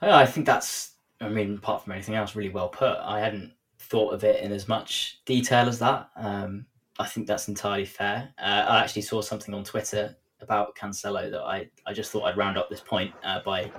[0.00, 2.96] I think that's, I mean, apart from anything else, really well put.
[2.98, 6.10] I hadn't thought of it in as much detail as that.
[6.16, 6.66] Um,
[6.98, 8.32] I think that's entirely fair.
[8.38, 12.36] Uh, I actually saw something on Twitter about Cancelo that I, I just thought I'd
[12.36, 13.70] round up this point uh, by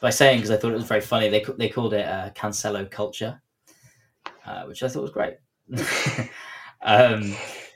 [0.00, 1.28] by saying because I thought it was very funny.
[1.28, 3.40] They they called it uh, Cancelo culture,
[4.46, 5.34] uh, which I thought was great.
[6.82, 7.34] um,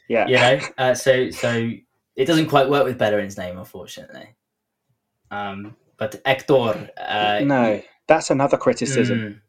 [0.09, 0.26] Yeah.
[0.26, 1.70] you know, uh, so so
[2.16, 4.35] it doesn't quite work with Bellerin's name, unfortunately.
[5.30, 9.18] Um, but Hector, uh, no, that's another criticism.
[9.18, 9.40] mm,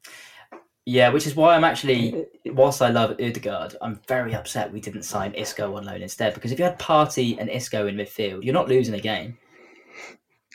[0.85, 5.03] yeah, which is why I'm actually whilst I love Odegaard, I'm very upset we didn't
[5.03, 6.33] sign Isco on loan instead.
[6.35, 9.37] Because if you had Partey and Isco in midfield, you're not losing a game.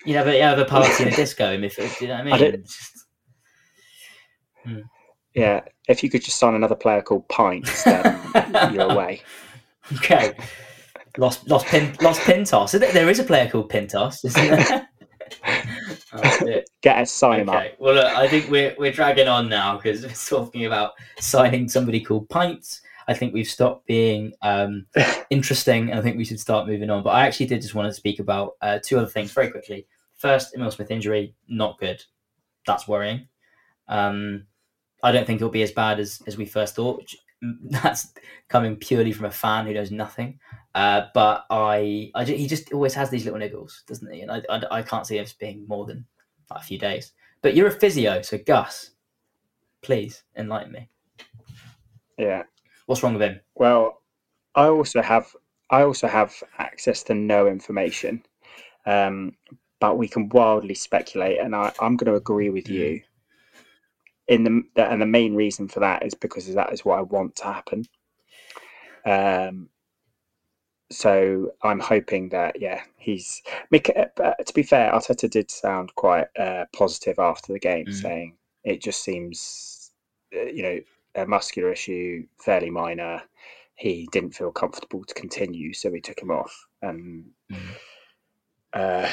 [0.07, 1.99] You know, but you have a Party and a Disco in midfield.
[1.99, 2.35] Do you know what I mean?
[2.35, 3.07] I don't- just-
[4.65, 4.79] hmm.
[5.35, 8.21] Yeah, if you could just sign another player called Pints, then
[8.75, 9.23] you're away.
[9.99, 10.33] okay,
[11.19, 12.73] lost lost pin lost Pintos.
[12.73, 14.89] There- There is a player called Pintos, isn't there?
[16.83, 17.57] Get us sign him up.
[17.57, 17.75] Okay.
[17.79, 22.01] Well, look, I think we're we're dragging on now because we're talking about signing somebody
[22.01, 22.83] called Pints.
[23.09, 24.87] I think we've stopped being um,
[25.31, 27.03] interesting, and I think we should start moving on.
[27.03, 29.87] But I actually did just want to speak about uh, two other things very quickly.
[30.17, 32.03] First, Emil Smith injury, not good.
[32.67, 33.27] That's worrying.
[33.89, 34.47] Um,
[35.03, 37.13] I don't think it'll be as bad as as we first thought.
[37.63, 38.13] That's
[38.49, 40.39] coming purely from a fan who knows nothing.
[40.75, 44.21] Uh, but I, I ju- he just always has these little niggles, doesn't he?
[44.21, 46.05] And I, I, I can't see him as being more than
[46.51, 47.13] like, a few days.
[47.43, 48.91] But you're a physio, so Gus,
[49.83, 50.89] please enlighten me.
[52.19, 52.43] Yeah.
[52.87, 53.41] What's wrong with him?
[53.55, 54.03] Well,
[54.55, 55.35] I also have
[55.71, 58.25] I also have access to no information,
[58.85, 59.37] um,
[59.79, 63.01] but we can wildly speculate, and I, I'm going to agree with you.
[64.31, 67.35] In the and the main reason for that is because that is what I want
[67.37, 67.85] to happen.
[69.05, 69.69] Um,
[70.91, 73.43] so I'm hoping that yeah, he's.
[73.73, 77.93] Uh, to be fair, Arteta did sound quite uh, positive after the game, Mm.
[77.93, 79.91] saying it just seems,
[80.35, 80.79] uh, you know,
[81.17, 83.23] a muscular issue, fairly minor.
[83.75, 86.67] He didn't feel comfortable to continue, so we took him off.
[86.83, 87.75] And Mm.
[88.75, 89.11] uh,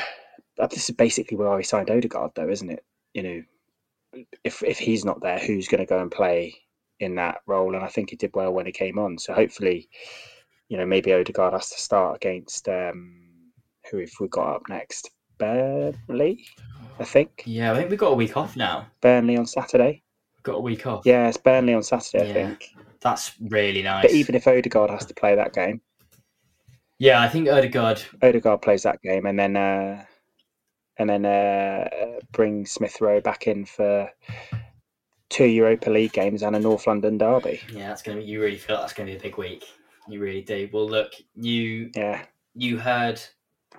[0.69, 2.85] this is basically why we signed Odegaard, though, isn't it?
[3.13, 3.43] You know,
[4.43, 6.55] if if he's not there, who's going to go and play
[6.99, 7.75] in that role?
[7.75, 9.17] And I think he did well when he came on.
[9.17, 9.89] So hopefully,
[10.69, 13.23] you know, maybe Odegaard has to start against um,
[13.91, 15.09] who have we got up next?
[15.37, 16.45] Burnley,
[16.99, 17.43] I think.
[17.45, 18.87] Yeah, I think we've got a week off now.
[19.01, 20.03] Burnley on Saturday.
[20.35, 21.05] We've got a week off.
[21.05, 22.75] Yeah, it's Burnley on Saturday, I think.
[23.01, 24.01] That's really nice.
[24.03, 25.81] But even if Odegaard has to play that game,
[26.99, 28.01] yeah, I think Odegaard.
[28.23, 30.03] Odegaard plays that game, and then uh,
[30.99, 31.87] and then uh,
[32.31, 34.09] bring Smith Rowe back in for
[35.29, 37.61] two Europa League games and a North London derby.
[37.71, 38.25] Yeah, that's gonna be.
[38.25, 39.63] You really feel that's gonna be a big week.
[40.07, 40.69] You really do.
[40.71, 42.23] Well, look, you Yeah,
[42.55, 43.21] you heard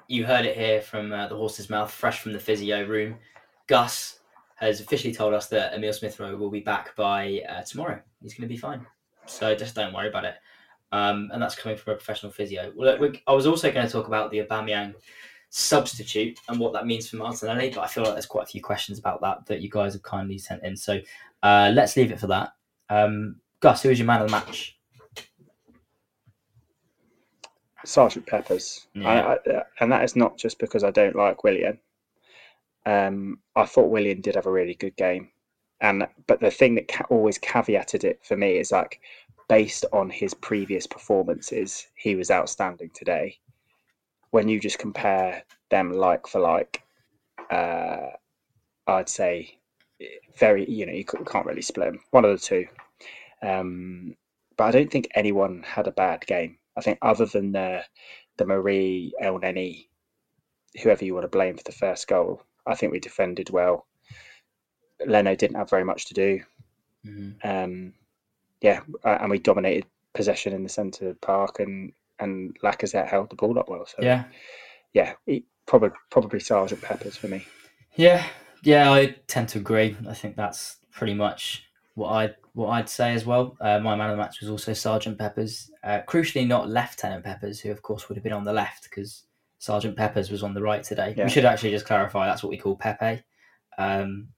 [0.06, 3.16] you heard it here from uh, the horse's mouth, fresh from the physio room.
[3.66, 4.20] Gus
[4.56, 8.00] has officially told us that Emil Smith Rowe will be back by uh, tomorrow.
[8.22, 8.84] He's going to be fine,
[9.26, 10.34] so just don't worry about it.
[10.90, 12.72] Um, and that's coming from a professional physio.
[12.74, 14.94] Well, look, I was also going to talk about the Aubameyang
[15.50, 18.62] substitute and what that means for Martinelli, but I feel like there's quite a few
[18.62, 20.76] questions about that that you guys have kindly sent in.
[20.76, 21.00] So
[21.42, 22.52] uh, let's leave it for that.
[22.90, 24.78] Um, Gus, who is your man of the match?
[27.84, 29.36] Sergeant Peppers, Yeah.
[29.46, 31.78] I, I, and that is not just because I don't like Willian.
[32.84, 35.30] Um, I thought Willian did have a really good game,
[35.80, 39.00] and but the thing that ca- always caveated it for me is like
[39.48, 43.38] based on his previous performances, he was outstanding today.
[44.30, 46.82] When you just compare them like for like,
[47.50, 48.08] uh,
[48.86, 49.58] I'd say
[50.38, 52.00] very you know you can't really split them.
[52.10, 52.66] One of the two.
[53.42, 54.16] Um,
[54.56, 56.58] but I don't think anyone had a bad game.
[56.76, 57.84] I think other than the
[58.36, 59.88] the Mari Elneny,
[60.82, 63.86] whoever you want to blame for the first goal, I think we defended well.
[65.04, 66.40] Leno didn't have very much to do.
[67.06, 67.44] Mhm.
[67.44, 67.94] Um,
[68.60, 73.30] yeah, and we dominated possession in the centre of the park, and and Lacazette held
[73.30, 73.86] the ball up well.
[73.86, 74.24] So Yeah,
[74.92, 77.46] yeah, he, probably probably Sergeant Peppers for me.
[77.94, 78.26] Yeah,
[78.62, 79.96] yeah, I tend to agree.
[80.08, 83.56] I think that's pretty much what I what I'd say as well.
[83.60, 85.70] Uh, my man of the match was also Sergeant Peppers.
[85.84, 89.24] Uh, crucially, not Lieutenant Peppers, who of course would have been on the left because
[89.58, 91.14] Sergeant Peppers was on the right today.
[91.16, 91.24] Yeah.
[91.24, 93.22] We should actually just clarify that's what we call Pepe,
[93.76, 94.28] um,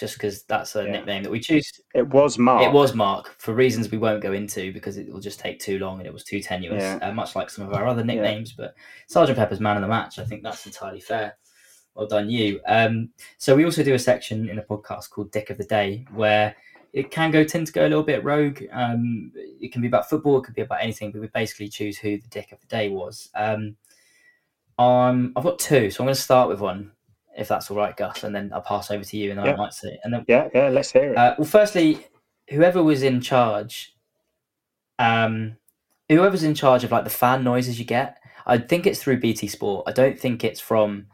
[0.00, 0.92] just because that's a Yeah.
[0.92, 1.70] nickname that we choose.
[1.94, 2.62] It was Mark.
[2.66, 5.78] It was Mark for reasons we won't go into because it will just take too
[5.78, 6.98] long and it was too tenuous, Yeah.
[7.02, 8.52] uh, much like some of our other nicknames.
[8.52, 8.74] But
[9.06, 11.36] Sergeant Pepper's man of the match, I think that's entirely fair.
[11.94, 12.60] Well done, you.
[12.66, 16.06] Um, so we also do a section in the podcast called Dick of the Day
[16.14, 16.56] where
[16.92, 18.62] it can go tend to go a little bit rogue.
[18.72, 21.98] Um, it can be about football, it could be about anything, but we basically choose
[21.98, 23.28] who the Dick of the Day was.
[23.34, 23.76] Um,
[24.78, 26.92] um, I've got two, so I'm going to start with one,
[27.40, 29.52] if that's all right, Gus, and then I'll pass over to you, and Yeah.
[29.54, 30.68] I might say, and then Yeah, yeah.
[30.68, 31.16] Let's hear it.
[31.16, 32.06] uh, well, firstly,
[32.50, 33.96] whoever was in charge,
[34.98, 35.56] um,
[36.08, 39.46] whoever's in charge of like the fan noises you get, I think it's through BT
[39.48, 39.84] Sport.
[39.88, 41.06] I don't think it's from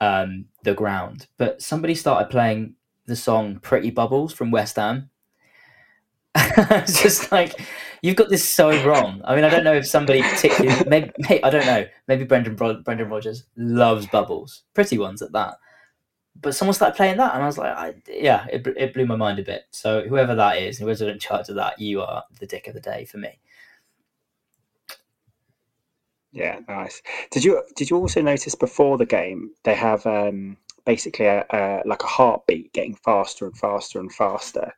[0.00, 1.26] um, the ground.
[1.38, 2.74] But somebody started playing
[3.06, 5.10] the song "Pretty Bubbles" from West Ham.
[6.36, 7.60] it's just like
[8.02, 9.20] you've got this so wrong.
[9.24, 11.12] I mean, I don't know if somebody particularly, maybe,
[11.42, 11.86] I don't know.
[12.06, 15.54] Maybe Brendan Brendan Rodgers loves bubbles, pretty ones at that.
[16.36, 19.16] But someone started playing that, and I was like, I, yeah, it, it blew my
[19.16, 19.64] mind a bit.
[19.70, 22.80] So whoever that is, whoever's in charge of that, you are the dick of the
[22.80, 23.38] day for me.
[26.32, 27.02] Yeah, nice.
[27.30, 30.56] Did you did you also notice before the game they have um,
[30.86, 34.72] basically a, a, like a heartbeat getting faster and faster and faster,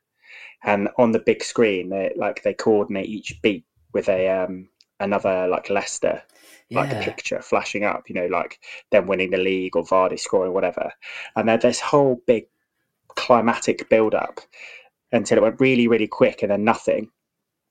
[0.64, 4.68] and on the big screen they like they coordinate each beat with a um,
[5.00, 6.22] another like Leicester
[6.72, 8.58] like a picture flashing up, you know, like
[8.90, 10.92] them winning the league or Vardy scoring whatever,
[11.36, 12.46] and then this whole big
[13.08, 14.40] climatic build up
[15.12, 17.10] until it went really really quick and then nothing.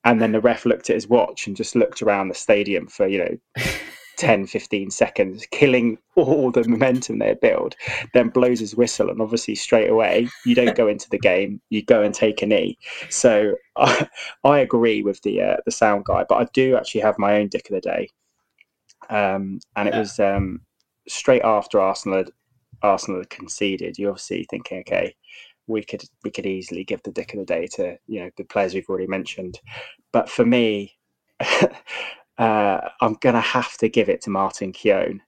[0.03, 3.07] And then the ref looked at his watch and just looked around the stadium for
[3.07, 3.63] you know
[4.17, 7.75] 10 15 seconds killing all the momentum they build
[8.13, 11.81] then blows his whistle and obviously straight away you don't go into the game you
[11.83, 12.77] go and take a knee.
[13.09, 14.07] So i,
[14.43, 17.47] I agree with the uh, the sound guy but i do actually have my own
[17.47, 18.09] dick of the day
[19.09, 19.99] um, and it yeah.
[19.99, 20.61] was um,
[21.07, 22.31] straight after arsenal had
[22.83, 25.15] arsenal had conceded You're obviously thinking okay
[25.67, 28.43] we could we could easily give the dick of the day to you know the
[28.43, 29.59] players we've already mentioned.
[30.11, 30.97] But for me,
[31.39, 35.21] uh, I'm going to have to give it to Martin Keown,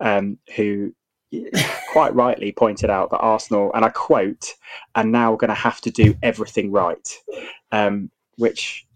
[0.00, 0.94] um, who
[1.92, 4.54] quite rightly pointed out that Arsenal, and I quote,
[4.94, 7.08] are now we're going to have to do everything right,
[7.72, 8.86] um, which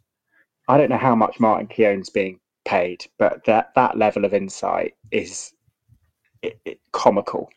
[0.69, 4.95] I don't know how much Martin Keown's being paid, but that that level of insight
[5.11, 5.53] is
[6.43, 7.51] it, it, comical.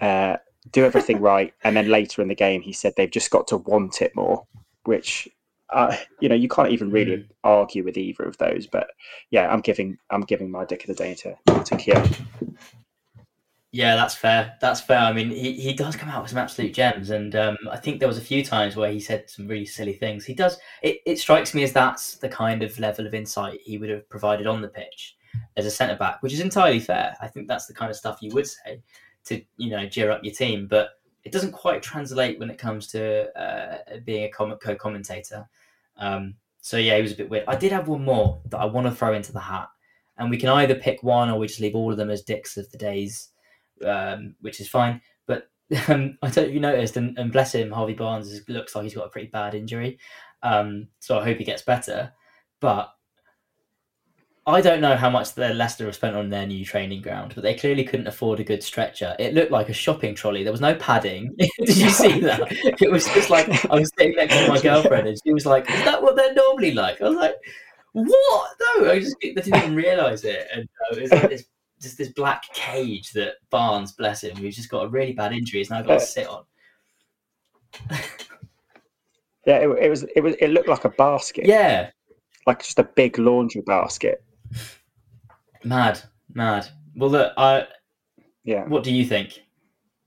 [0.00, 0.36] Uh,
[0.70, 3.58] do everything right, and then later in the game, he said they've just got to
[3.58, 4.46] want it more,
[4.84, 5.28] which
[5.70, 7.28] uh, you know you can't even really mm.
[7.44, 8.66] argue with either of those.
[8.66, 8.90] But
[9.30, 12.08] yeah, I'm giving I'm giving my dick of the day to to Keown.
[13.70, 14.56] Yeah, that's fair.
[14.62, 14.98] That's fair.
[14.98, 17.98] I mean, he, he does come out with some absolute gems, and um, I think
[17.98, 20.24] there was a few times where he said some really silly things.
[20.24, 20.58] He does.
[20.82, 24.08] It, it strikes me as that's the kind of level of insight he would have
[24.08, 25.16] provided on the pitch
[25.58, 27.14] as a centre back, which is entirely fair.
[27.20, 28.80] I think that's the kind of stuff you would say
[29.24, 30.92] to you know gear up your team, but
[31.24, 35.46] it doesn't quite translate when it comes to uh, being a co-commentator.
[35.98, 37.44] Um, so yeah, he was a bit weird.
[37.46, 39.68] I did have one more that I want to throw into the hat,
[40.16, 42.56] and we can either pick one or we just leave all of them as dicks
[42.56, 43.28] of the days,
[43.84, 45.00] um, which is fine.
[45.26, 45.50] But
[45.88, 48.84] um, I don't know if you noticed, and, and bless him, Harvey Barnes looks like
[48.84, 49.98] he's got a pretty bad injury.
[50.42, 52.12] Um, so I hope he gets better.
[52.60, 52.92] But
[54.48, 57.44] I don't know how much the Leicester have spent on their new training ground, but
[57.44, 59.14] they clearly couldn't afford a good stretcher.
[59.18, 60.42] It looked like a shopping trolley.
[60.42, 61.34] There was no padding.
[61.38, 62.40] Did you see that?
[62.80, 65.68] It was just like I was sitting next to my girlfriend, and she was like,
[65.70, 67.34] "Is that what they're normally like?" I was like,
[67.92, 68.50] "What?
[68.78, 71.44] No, I just I didn't even realise it." And uh, it was like this,
[71.80, 75.60] just this black cage that Barnes, bless him, who's just got a really bad injury,
[75.60, 76.44] is now got to sit on.
[79.46, 80.04] yeah, it, it was.
[80.16, 80.34] It was.
[80.40, 81.46] It looked like a basket.
[81.46, 81.90] Yeah,
[82.46, 84.24] like just a big laundry basket.
[85.64, 86.00] Mad,
[86.32, 86.68] mad.
[86.96, 87.66] Well, look, I.
[88.44, 88.64] Yeah.
[88.66, 89.42] What do you think?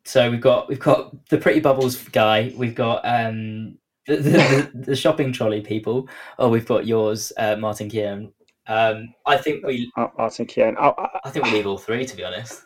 [0.04, 2.54] So we've got we've got the pretty bubbles guy.
[2.58, 6.10] We've got um the, the, the shopping trolley people.
[6.40, 8.34] Oh, we've got yours, uh, Martin Keown.
[8.68, 10.78] Um, I think we uh, Martin Keown.
[10.78, 12.64] I, I, I think we leave all three to be honest.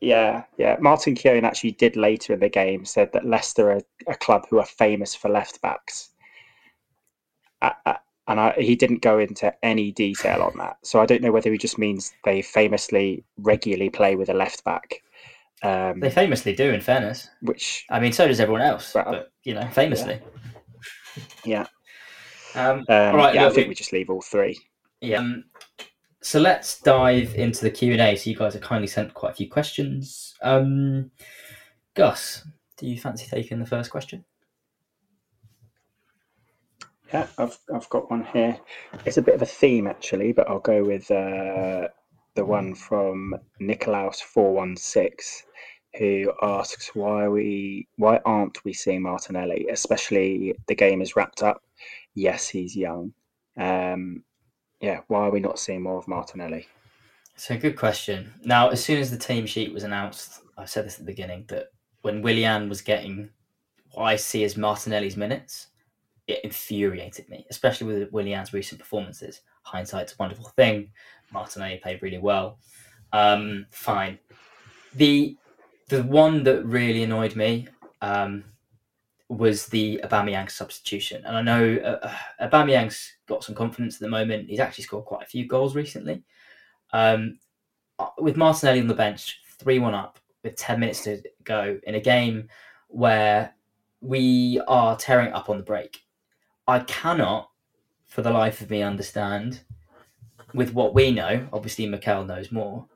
[0.00, 0.76] Yeah, yeah.
[0.80, 4.58] Martin Keown actually did later in the game said that Leicester are a club who
[4.58, 6.10] are famous for left backs
[8.28, 10.78] and I, he didn't go into any detail on that.
[10.82, 14.64] So I don't know whether he just means they famously regularly play with a left
[14.64, 15.02] back.
[15.62, 17.28] Um, they famously do, in fairness.
[17.40, 20.20] Which I mean, so does everyone else, well, but you know, famously.
[21.44, 21.62] Yeah.
[21.62, 21.66] yeah.
[22.56, 24.58] Um, um, all right, yeah, look, I think we just leave all three.
[25.00, 25.18] Yeah.
[25.18, 25.44] Um,
[26.22, 28.16] so let's dive into the Q and A.
[28.16, 30.34] So you guys have kindly sent quite a few questions.
[30.42, 31.10] Um,
[31.94, 32.46] Gus,
[32.78, 34.24] do you fancy taking the first question?
[37.12, 38.58] Yeah, I've I've got one here.
[39.04, 41.88] It's a bit of a theme actually, but I'll go with uh,
[42.34, 45.44] the one from Nicolaus four one six,
[45.98, 51.62] who asks why we why aren't we seeing Martinelli, especially the game is wrapped up.
[52.16, 53.12] Yes, he's young.
[53.58, 54.24] Um,
[54.80, 56.66] yeah, why are we not seeing more of Martinelli?
[57.50, 58.32] A good question.
[58.42, 61.44] Now, as soon as the team sheet was announced, I said this at the beginning
[61.48, 61.66] that
[62.00, 63.28] when Willian was getting
[63.92, 65.68] what I see as Martinelli's minutes,
[66.26, 69.42] it infuriated me, especially with Willian's recent performances.
[69.62, 70.90] Hindsight's a wonderful thing.
[71.30, 72.58] Martinelli played really well.
[73.12, 74.18] Um, fine.
[74.94, 75.36] The
[75.88, 77.68] the one that really annoyed me,
[78.00, 78.44] um,
[79.28, 81.24] was the Aubameyang substitution.
[81.24, 84.48] And I know uh, uh, Aubameyang's got some confidence at the moment.
[84.48, 86.22] He's actually scored quite a few goals recently.
[86.92, 87.38] Um,
[87.98, 91.96] uh, with Martinelli on the bench, 3 1 up with 10 minutes to go in
[91.96, 92.48] a game
[92.88, 93.54] where
[94.00, 96.02] we are tearing up on the break.
[96.68, 97.50] I cannot,
[98.06, 99.60] for the life of me, understand
[100.54, 101.48] with what we know.
[101.52, 102.86] Obviously, Mikel knows more.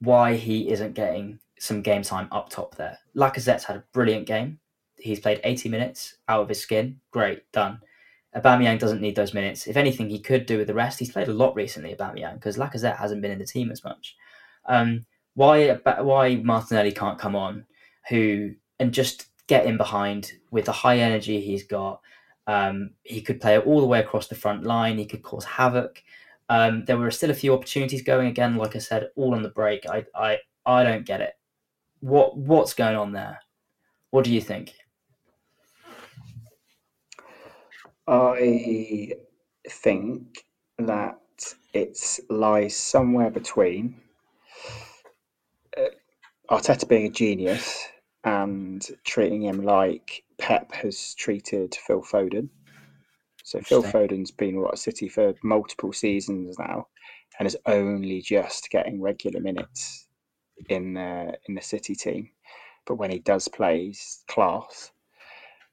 [0.00, 2.98] Why he isn't getting some game time up top there.
[3.14, 4.58] Lacazette's had a brilliant game.
[5.00, 7.00] He's played 80 minutes out of his skin.
[7.10, 7.80] Great, done.
[8.36, 9.66] Aubameyang doesn't need those minutes.
[9.66, 10.98] If anything, he could do with the rest.
[10.98, 14.16] He's played a lot recently, Aubameyang, because Lacazette hasn't been in the team as much.
[14.66, 17.64] Um, why why Martinelli can't come on,
[18.08, 22.00] who and just get in behind with the high energy he's got.
[22.46, 24.98] Um, he could play all the way across the front line.
[24.98, 26.02] He could cause havoc.
[26.48, 28.56] Um, there were still a few opportunities going again.
[28.56, 29.86] Like I said, all on the break.
[29.88, 31.34] I I I don't get it.
[32.00, 33.40] What what's going on there?
[34.10, 34.74] What do you think?
[38.06, 39.12] I
[39.68, 40.44] think
[40.78, 41.20] that
[41.72, 44.00] it lies somewhere between
[45.76, 45.84] uh,
[46.50, 47.86] Arteta being a genius
[48.24, 52.48] and treating him like Pep has treated Phil Foden.
[53.44, 56.88] So Phil Foden's been what City for multiple seasons now,
[57.38, 60.06] and is only just getting regular minutes
[60.68, 62.30] in the in the City team.
[62.86, 64.92] But when he does play, he's class.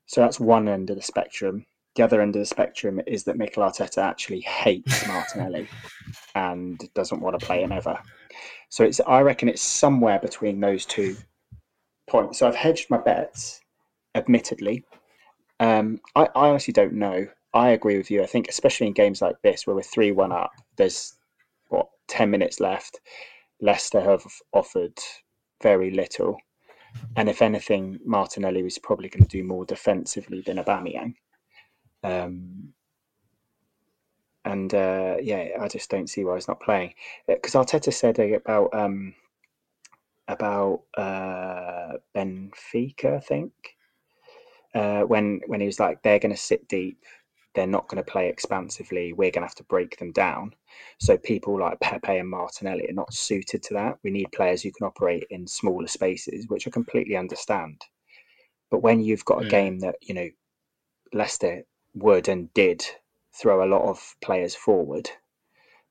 [0.06, 1.66] So that's one end of the spectrum.
[1.98, 5.68] The other end of the spectrum is that Mikel Arteta actually hates Martinelli
[6.36, 8.00] and doesn't want to play him ever.
[8.70, 11.18] So it's I reckon it's somewhere between those two
[12.08, 12.38] points.
[12.38, 13.62] So I've hedged my bets,
[14.14, 14.86] admittedly.
[15.60, 17.28] Um, I, I honestly don't know.
[17.56, 18.22] I agree with you.
[18.22, 21.16] I think especially in games like this where we're three one up, there's
[21.70, 23.00] what ten minutes left.
[23.60, 24.24] Leicester have
[24.54, 25.00] offered
[25.64, 26.38] very little,
[27.16, 31.16] and if anything, Martinelli was probably going to do more defensively than Aubameyang.
[32.08, 32.74] Um,
[34.46, 36.94] and uh, yeah, I just don't see why he's not playing.
[37.28, 39.14] Because uh, Arteta said about um,
[40.28, 43.52] about uh, Benfica, I think,
[44.74, 47.04] uh, when when he was like, they're going to sit deep,
[47.56, 49.12] they're not going to play expansively.
[49.12, 50.54] We're going to have to break them down.
[51.00, 53.98] So people like Pepe and Martinelli are not suited to that.
[54.04, 57.82] We need players who can operate in smaller spaces, which I completely understand.
[58.72, 59.50] But when you've got a mm.
[59.50, 60.30] game that you know
[61.14, 61.64] Leicester
[62.00, 62.86] would and did
[63.34, 65.10] throw a lot of players forward,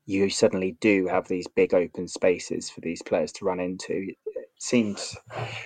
[0.06, 4.14] you suddenly do have these big open spaces for these players to run into.
[4.26, 5.16] It seems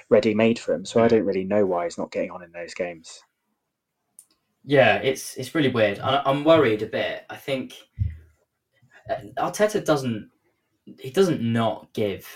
[0.09, 0.85] ready made for him.
[0.85, 3.21] So I don't really know why he's not getting on in those games.
[4.65, 6.01] Yeah, it's it's really weird.
[6.01, 7.25] I, I'm worried a bit.
[7.31, 7.75] I think
[9.09, 10.31] uh, Arteta doesn't
[10.99, 12.27] he doesn't not give.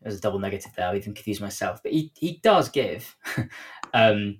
[0.00, 0.88] There's a double negative there.
[0.88, 3.14] I even confused myself, but he he does give
[3.94, 4.38] um,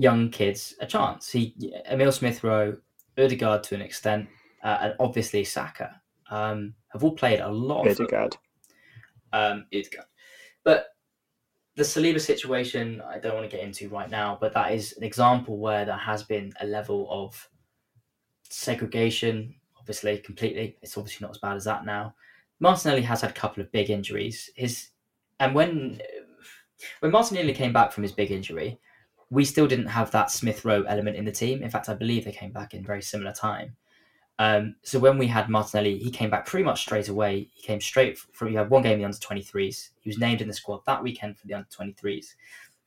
[0.00, 1.30] young kids a chance.
[1.30, 1.54] He
[1.90, 2.76] Emil Smith Rowe,
[3.18, 4.28] Odegaard to an extent,
[4.64, 7.86] uh, and obviously Saka um, have all played a lot.
[7.86, 8.36] Of Odegaard.
[9.32, 10.06] Um, Odegaard.
[10.64, 10.86] But
[11.76, 15.04] the Saliba situation, I don't want to get into right now, but that is an
[15.04, 17.48] example where there has been a level of
[18.48, 19.54] segregation.
[19.78, 20.76] Obviously, completely.
[20.82, 22.14] It's obviously not as bad as that now.
[22.58, 24.50] Martinelli has had a couple of big injuries.
[24.56, 24.90] His
[25.38, 26.00] and when
[27.00, 28.78] when Martinelli came back from his big injury,
[29.30, 31.62] we still didn't have that Smith Rowe element in the team.
[31.62, 33.76] In fact, I believe they came back in very similar time.
[34.40, 37.50] Um, so when we had Martinelli, he came back pretty much straight away.
[37.52, 39.90] He came straight from, he had one game in the under 23s.
[40.00, 42.34] He was named in the squad that weekend for the under 23s.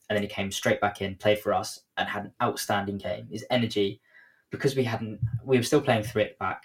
[0.09, 3.27] And then he came straight back in, played for us, and had an outstanding game.
[3.31, 4.01] His energy,
[4.49, 6.63] because we hadn't, we were still playing three back.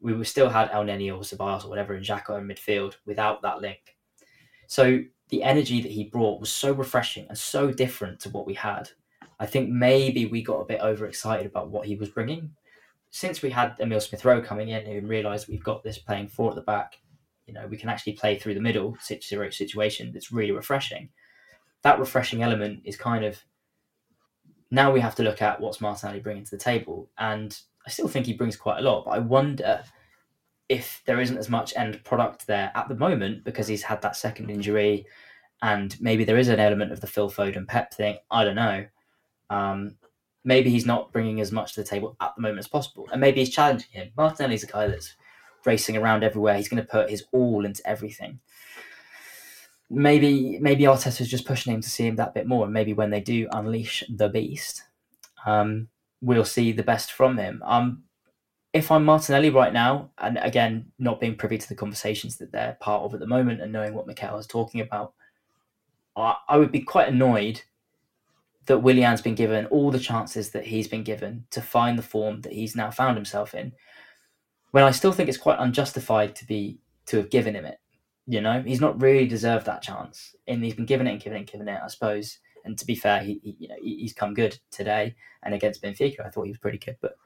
[0.00, 3.60] We were still had Elneny or Ceballos or whatever in Xhaka in midfield without that
[3.60, 3.96] link.
[4.66, 8.54] So the energy that he brought was so refreshing and so different to what we
[8.54, 8.90] had.
[9.44, 12.50] I think maybe we got a bit overexcited about what he was bringing
[13.14, 16.50] since we had Emil Smith Rowe coming in and realised we've got this playing four
[16.50, 16.98] at the back,
[17.46, 21.10] you know, we can actually play through the middle situation that's really refreshing.
[21.82, 23.38] That refreshing element is kind of
[24.72, 27.08] now we have to look at what's Martinelli bringing to the table.
[27.16, 29.84] And I still think he brings quite a lot, but I wonder
[30.68, 34.16] if there isn't as much end product there at the moment because he's had that
[34.16, 35.06] second injury
[35.62, 38.18] and maybe there is an element of the Phil Foden Pep thing.
[38.28, 38.86] I don't know.
[39.54, 39.96] Um,
[40.44, 43.08] maybe he's not bringing as much to the table at the moment as possible.
[43.10, 44.10] And maybe he's challenging him.
[44.16, 45.14] Martinelli's a guy that's
[45.64, 46.56] racing around everywhere.
[46.56, 48.40] He's going to put his all into everything.
[49.90, 52.64] Maybe maybe Arteta's just pushing him to see him that bit more.
[52.64, 54.82] And maybe when they do unleash the beast,
[55.46, 55.88] um,
[56.20, 57.62] we'll see the best from him.
[57.64, 58.04] Um,
[58.72, 62.76] if I'm Martinelli right now, and again, not being privy to the conversations that they're
[62.80, 65.12] part of at the moment and knowing what Mikel is talking about,
[66.16, 67.62] I, I would be quite annoyed
[68.66, 72.40] that Willian's been given all the chances that he's been given to find the form
[72.42, 73.72] that he's now found himself in.
[74.70, 77.78] When I still think it's quite unjustified to be to have given him it.
[78.26, 81.36] You know, he's not really deserved that chance, and he's been given it and given
[81.36, 81.80] it and given it.
[81.84, 82.38] I suppose.
[82.64, 86.24] And to be fair, he, he you know he's come good today, and against Benfica,
[86.24, 86.96] I thought he was pretty good.
[87.02, 87.16] But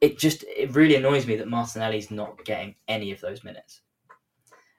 [0.00, 3.82] it just it really annoys me that Martinelli's not getting any of those minutes.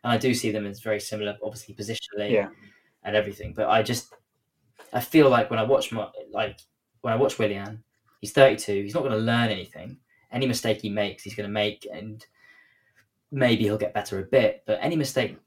[0.04, 2.50] And I do see them as very similar, obviously positionally Yeah.
[3.04, 3.54] and everything.
[3.54, 4.16] But I just
[4.94, 6.60] I feel like when I watch my like
[7.02, 7.84] when I watch Willian,
[8.20, 8.84] he's 32.
[8.84, 9.98] He's not going to learn anything.
[10.32, 12.26] Any mistake he makes, he's going to make, and
[13.32, 14.64] maybe he'll get better a bit.
[14.66, 15.38] But any mistake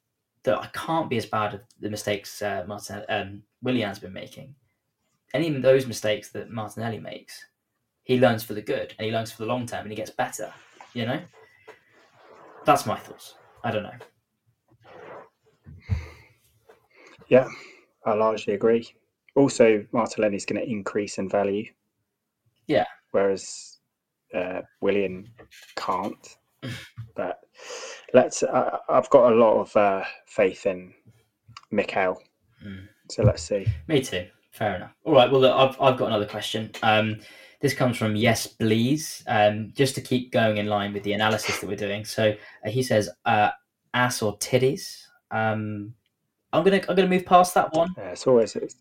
[0.44, 4.54] that I can't be as bad as the mistakes uh, Martin um, Willian's been making.
[5.32, 7.44] Any of those mistakes that Martinelli makes,
[8.04, 10.10] he learns for the good and he learns for the long term and he gets
[10.10, 10.52] better.
[10.92, 11.20] You know,
[12.64, 13.34] that's my thoughts.
[13.64, 13.98] I don't know.
[17.28, 17.48] Yeah,
[18.04, 18.94] I largely agree.
[19.34, 21.66] Also, Martinelli's going to increase in value.
[22.66, 22.84] Yeah.
[23.10, 23.78] Whereas
[24.34, 25.28] uh, Willian
[25.76, 26.36] can't.
[27.14, 27.40] but
[28.12, 28.42] let's.
[28.42, 30.94] Uh, I've got a lot of uh, faith in
[31.70, 32.22] Mikel.
[32.64, 32.88] Mm.
[33.10, 33.66] So let's see.
[33.88, 34.26] Me too.
[34.52, 34.92] Fair enough.
[35.04, 35.30] All right.
[35.30, 36.70] Well, look, I've, I've got another question.
[36.82, 37.20] Um,
[37.60, 39.22] this comes from Yes Please.
[39.26, 42.04] Um, just to keep going in line with the analysis that we're doing.
[42.04, 43.50] So uh, he says, uh,
[43.92, 45.94] "Ass or titties." Um,
[46.52, 47.94] I'm gonna I'm gonna move past that one.
[47.96, 48.76] Yeah, it's always it's,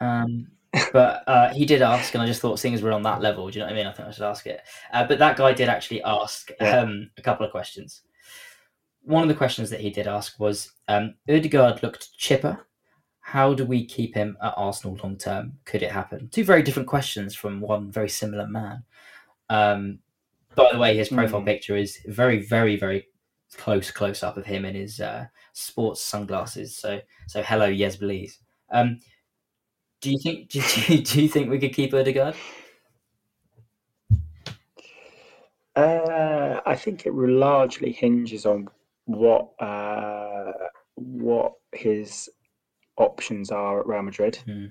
[0.00, 0.48] Um,
[0.92, 3.48] but uh, he did ask, and I just thought, seeing as we're on that level,
[3.48, 3.86] do you know what I mean?
[3.86, 4.60] I think I should ask it.
[4.92, 6.80] Uh, but that guy did actually ask Yeah.
[6.80, 8.02] um, a couple of questions.
[9.02, 12.66] One of the questions that he did ask was, um, Odegaard looked chipper.
[13.20, 15.58] How do we keep him at Arsenal long term?
[15.64, 16.28] Could it happen?
[16.28, 18.84] Two very different questions from one very similar man.
[19.48, 20.00] Um,
[20.54, 21.46] by the way, his profile Hmm.
[21.46, 23.08] picture is very, very, very
[23.56, 26.76] close close up of him in his uh, sports sunglasses.
[26.76, 28.38] So, so hello, yes, please.
[28.70, 29.00] Um,
[30.00, 32.34] do you think do you, do you think we could keep Odegaard?
[35.74, 38.68] Uh, I think it largely hinges on
[39.04, 40.52] what uh,
[40.94, 42.30] what his
[42.96, 44.36] options are at Real Madrid.
[44.36, 44.66] Hmm.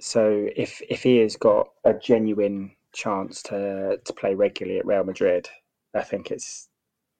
[0.00, 5.04] So if if he has got a genuine chance to to play regularly at Real
[5.04, 5.48] Madrid,
[5.94, 6.68] I think it's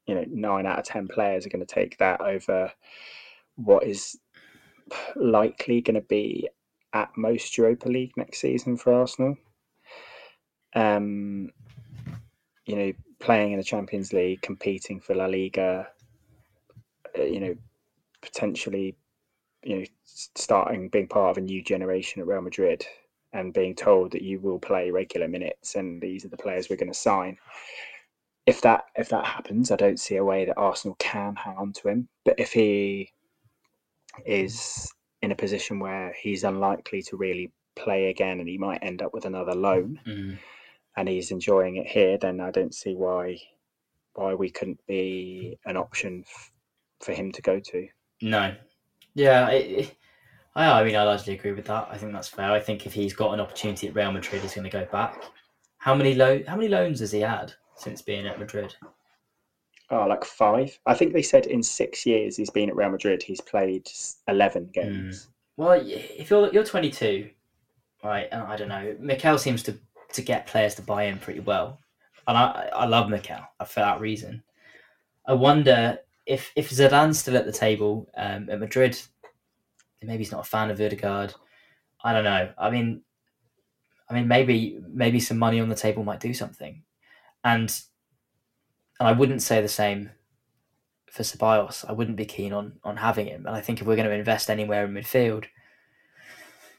[0.07, 2.73] you know nine out of ten players are going to take that over
[3.55, 4.19] what is
[5.17, 6.49] likely going to be
[6.93, 9.37] at most Europa League next season for Arsenal.
[10.75, 11.51] Um,
[12.65, 15.89] you know, playing in the Champions League, competing for La Liga,
[17.19, 17.55] uh, you know,
[18.21, 18.97] potentially,
[19.63, 22.87] you know, starting being part of a new generation at Real Madrid
[23.33, 26.77] and being told that you will play regular minutes and these are the players we're
[26.77, 27.37] going to sign.
[28.47, 31.73] If that if that happens, I don't see a way that Arsenal can hang on
[31.75, 32.09] to him.
[32.25, 33.13] But if he
[34.25, 34.93] is
[35.23, 39.13] in a position where he's unlikely to really play again and he might end up
[39.13, 40.39] with another loan Mm.
[40.97, 43.39] and he's enjoying it here, then I don't see why
[44.15, 46.51] why we couldn't be an option f-
[47.01, 47.87] for him to go to.
[48.23, 48.55] No.
[49.15, 49.95] Yeah, it,
[50.55, 51.89] I, I mean, I largely agree with that.
[51.91, 52.51] I think that's fair.
[52.51, 55.23] I think if he's got an opportunity at Real Madrid, he's going to go back.
[55.77, 58.75] How many lo- How many loans has he had since being at Madrid?
[59.91, 60.79] Oh, like five.
[60.87, 63.89] I think they said in six years he's been at Real Madrid, he's played
[64.27, 65.29] eleven games.
[65.57, 67.31] Well, if you're you're 22,
[68.05, 68.29] right?
[68.33, 68.97] And I don't know.
[68.99, 69.79] Mikel seems to
[70.13, 71.79] to get players to buy in pretty well,
[72.27, 74.43] and I I love Mikel for that reason.
[75.27, 79.01] I wonder if if Zidane's still at the table um, at Madrid,
[80.03, 81.35] maybe he's not a fan of Odegaard.
[82.03, 82.51] I don't know.
[82.59, 83.03] I mean,
[84.11, 86.83] I mean maybe maybe some money on the table might do something,
[87.45, 87.81] and
[88.99, 90.11] and I wouldn't say the same
[91.11, 91.85] for Ceballos.
[91.89, 93.47] I wouldn't be keen on on having him.
[93.47, 95.47] And I think if we're going to invest anywhere in midfield,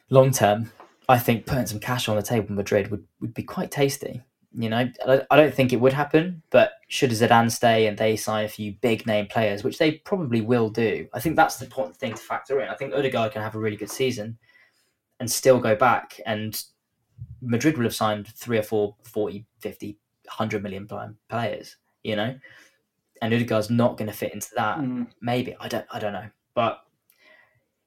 [0.09, 0.71] long term,
[1.09, 4.23] I think putting some cash on the table in Madrid would, would be quite tasty.
[4.53, 4.89] You know,
[5.29, 8.73] I, don't think it would happen, but should Zidane stay and they sign a few
[8.81, 12.17] big name players, which they probably will do, I think that's the important thing to
[12.17, 12.69] factor in.
[12.69, 14.37] I think Odegaard can have a really good season
[15.19, 16.59] and still go back, and
[17.41, 20.87] Madrid will have signed three or four 40, 50, 100 million
[21.29, 21.77] players,
[22.07, 22.33] you know,
[23.21, 24.79] and Odegaard's not going to fit into that.
[24.79, 25.07] Mm.
[25.21, 26.79] Maybe I don't, I don't know, but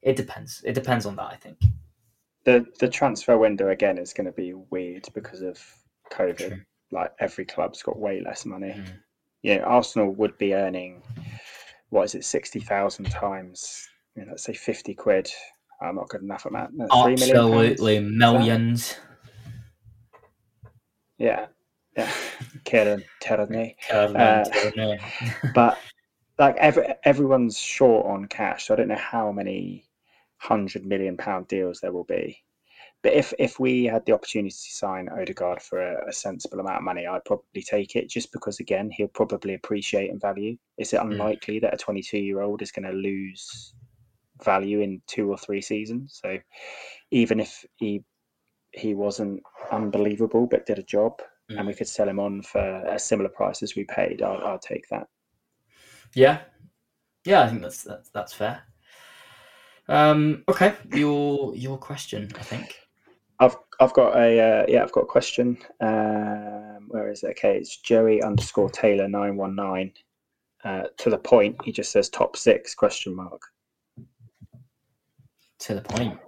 [0.03, 0.63] it depends.
[0.65, 1.59] It depends on that, I think.
[2.45, 5.59] The the transfer window again is going to be weird because of
[6.13, 6.37] COVID.
[6.37, 6.61] True.
[6.93, 8.75] Like every club's got way less money.
[8.77, 8.87] Mm.
[9.43, 11.03] You know, Arsenal would be earning
[11.89, 13.89] what is it, sixty thousand times?
[14.17, 15.31] You know, let's say fifty quid.
[15.81, 16.75] I'm not good enough at that.
[16.75, 17.37] No, three million?
[17.37, 18.97] Absolutely millions.
[21.17, 21.47] Yeah,
[21.97, 22.11] yeah.
[22.65, 23.77] Kieran Tierney.
[23.93, 24.45] Uh,
[25.55, 25.79] but
[26.39, 29.85] like every, everyone's short on cash, so I don't know how many
[30.39, 32.43] hundred million pound deals there will be.
[33.03, 36.79] but if if we had the opportunity to sign Odegaard for a, a, sensible amount
[36.79, 40.57] of money, I'd probably take it just because again he'll probably appreciate and value.
[40.79, 41.13] Is it hmm.
[41.13, 41.61] unlikely mm.
[41.63, 43.75] that a 22 year old is going to lose
[44.43, 46.21] value in two or three seasons?
[46.23, 46.39] So
[47.11, 48.03] even if he
[48.73, 49.43] he wasn't
[49.73, 51.21] unbelievable but did a job,
[51.51, 51.59] mm.
[51.59, 54.59] and we could sell him on for a similar price as we paid, I'll, I'll
[54.59, 55.09] take that.
[56.15, 56.41] Yeah,
[57.25, 58.63] yeah, I think that's that's, that's fair.
[59.89, 62.77] Um, okay, your your question, I think.
[63.41, 65.59] I've I've got a uh, yeah I've got a question.
[65.81, 67.31] Um, where is it?
[67.31, 69.93] Okay, it's Joey underscore Taylor nine one nine.
[70.63, 73.41] Uh, to the point, he just says top six question mark.
[75.61, 76.19] To the point.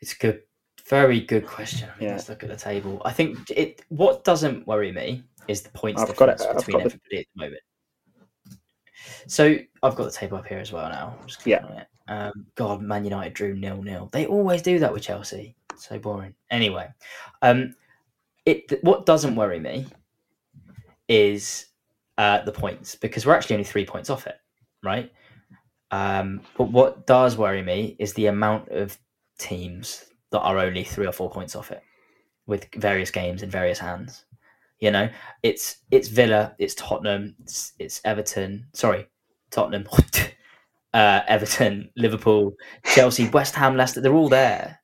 [0.00, 0.42] It's a good,
[0.88, 1.88] very good question.
[1.88, 2.14] I mean, yeah.
[2.14, 3.02] Let's look at the table.
[3.04, 3.82] I think it.
[3.88, 7.18] What doesn't worry me is the points I've difference between everybody the...
[7.18, 7.62] at the moment.
[9.26, 11.16] So I've got the table up here as well now.
[11.44, 11.84] yeah.
[12.08, 14.08] Um, God, Man United drew nil nil.
[14.12, 15.56] They always do that with Chelsea.
[15.76, 16.34] So boring.
[16.50, 16.88] Anyway,
[17.42, 17.74] um,
[18.44, 19.86] it what doesn't worry me
[21.08, 21.66] is
[22.18, 24.36] uh, the points because we're actually only three points off it,
[24.82, 25.12] right?
[25.90, 28.98] Um, but what does worry me is the amount of
[29.38, 31.82] teams that are only three or four points off it,
[32.46, 34.24] with various games in various hands.
[34.80, 35.08] You know,
[35.42, 38.66] it's it's Villa, it's Tottenham, it's, it's Everton.
[38.74, 39.06] Sorry,
[39.50, 39.86] Tottenham,
[40.94, 42.54] uh, Everton, Liverpool,
[42.84, 44.00] Chelsea, West Ham, Leicester.
[44.00, 44.80] They're all there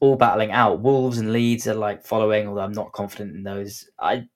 [0.00, 0.80] all battling out.
[0.80, 3.88] Wolves and Leeds are like following, although I'm not confident in those.
[3.98, 4.28] I,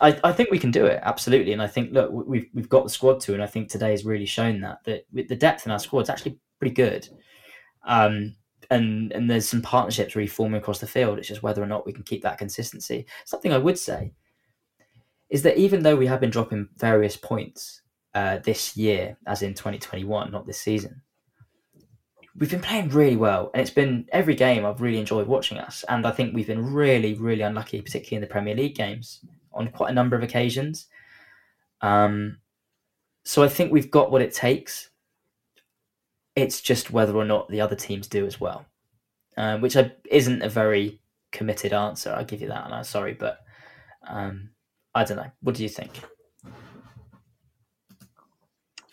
[0.00, 2.84] I, I think we can do it absolutely, and I think look, we've we've got
[2.84, 5.66] the squad to, and I think today has really shown that that with the depth
[5.66, 7.08] in our squad is actually pretty good.
[7.86, 8.36] Um,
[8.74, 11.18] and and there's some partnerships really forming across the field.
[11.18, 13.06] It's just whether or not we can keep that consistency.
[13.24, 14.12] Something I would say
[15.30, 17.82] is that even though we have been dropping various points
[18.14, 21.00] uh, this year, as in 2021, not this season,
[22.36, 25.84] we've been playing really well, and it's been every game I've really enjoyed watching us.
[25.88, 29.68] And I think we've been really, really unlucky, particularly in the Premier League games, on
[29.68, 30.86] quite a number of occasions.
[31.80, 32.38] Um,
[33.24, 34.90] so I think we've got what it takes.
[36.36, 38.66] It's just whether or not the other teams do as well,
[39.36, 41.00] um, which I, isn't a very
[41.32, 42.12] committed answer.
[42.12, 43.40] I'll give you that, and I'm sorry, but
[44.06, 44.50] um,
[44.94, 45.30] I don't know.
[45.42, 45.92] What do you think?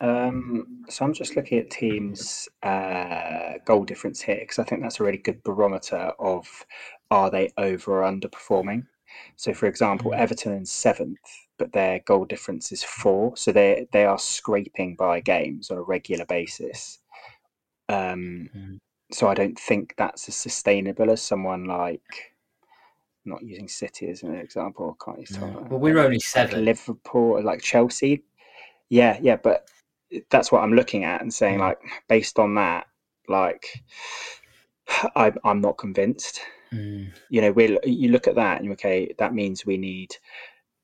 [0.01, 4.99] Um, so I'm just looking at teams' uh, goal difference here because I think that's
[4.99, 6.65] a really good barometer of
[7.11, 8.85] are they over or underperforming.
[9.35, 10.21] So, for example, mm-hmm.
[10.21, 11.19] Everton in seventh,
[11.59, 15.83] but their goal difference is four, so they they are scraping by games on a
[15.83, 16.99] regular basis.
[17.91, 18.77] Um, mm.
[19.11, 22.33] So I don't think that's as sustainable as someone like
[23.25, 24.97] not using City as an example.
[24.99, 25.37] I can't use.
[25.37, 25.67] No.
[25.69, 26.65] Well, we're only seven.
[26.65, 28.23] Like Liverpool, like Chelsea.
[28.89, 29.69] Yeah, yeah, but
[30.29, 31.61] that's what I'm looking at and saying mm.
[31.61, 32.87] like based on that,
[33.27, 33.83] like
[35.15, 36.41] I, I'm not convinced.
[36.73, 37.11] Mm.
[37.29, 40.15] You know, we you look at that and you okay, that means we need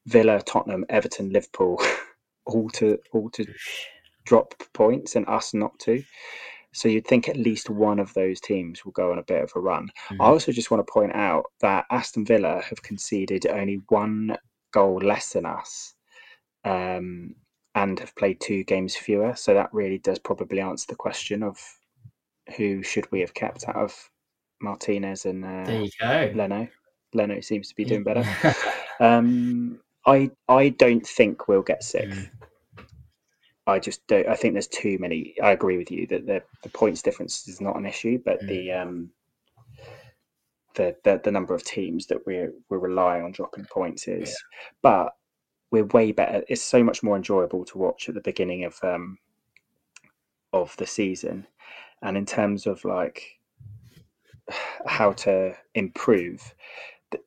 [0.05, 1.82] Villa, Tottenham, Everton, Liverpool,
[2.45, 3.45] all to all to
[4.26, 6.03] drop points and us not to.
[6.78, 9.52] So you'd think at least one of those teams will go on a bit of
[9.56, 9.90] a run.
[10.10, 10.18] Mm.
[10.20, 14.38] I also just want to point out that Aston Villa have conceded only one
[14.72, 15.96] goal less than us
[16.66, 17.34] um,
[17.74, 19.36] and have played two games fewer.
[19.36, 21.58] So that really does probably answer the question of
[22.56, 24.12] who should we have kept out of
[24.62, 26.32] Martinez and uh, there you go.
[26.36, 26.68] Leno.
[27.12, 28.24] Leno seems to be doing better.
[29.00, 32.20] um, I I don't think we'll get sixth.
[32.20, 32.30] Mm.
[33.68, 34.28] I just don't.
[34.28, 35.36] I think there's too many.
[35.43, 38.47] I agree with you that the the points difference is not an issue, but mm.
[38.47, 39.09] the um
[40.76, 44.30] the, the the number of teams that we're we're relying on dropping points is.
[44.30, 44.36] Yeah.
[44.82, 45.13] But
[45.70, 46.43] we're way better.
[46.47, 49.18] It's so much more enjoyable to watch at the beginning of um,
[50.53, 51.45] of the season,
[52.01, 53.39] and in terms of like
[54.88, 56.55] how to improve,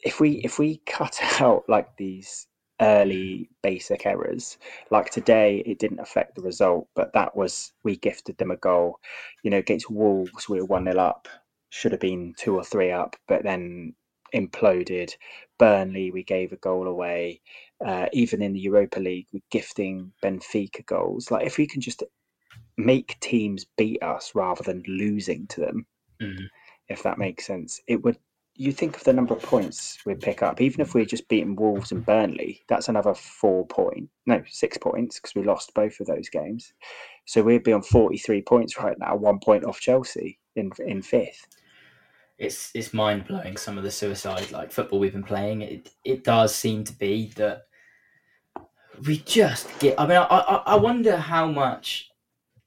[0.03, 2.47] if we if we cut out like these
[2.81, 4.59] early basic errors,
[4.91, 8.99] like today, it didn't affect the result, but that was we gifted them a goal.
[9.43, 11.29] You know, against Wolves, we were one 0 up,
[11.71, 13.95] should have been two or three up, but then
[14.35, 15.13] imploded.
[15.59, 17.41] Burnley, we gave a goal away
[17.85, 21.31] uh, even in the Europa League we're gifting Benfica goals.
[21.31, 22.03] Like if we can just
[22.77, 25.87] make teams beat us rather than losing to them,
[26.21, 26.45] mm-hmm.
[26.89, 28.19] if that makes sense, it would.
[28.61, 31.57] You think of the number of points we'd pick up, even if we're just beating
[31.57, 36.07] Wolves and Burnley, that's another four point, no, six points because we lost both of
[36.07, 36.73] those games.
[37.25, 41.47] So we'd be on 43 points right now, one point off Chelsea in in fifth
[42.41, 45.61] it's it's mind blowing some of the suicide like football we've been playing.
[45.61, 47.67] It it does seem to be that
[49.07, 50.01] we just get.
[50.01, 52.11] I mean, I, I, I wonder how much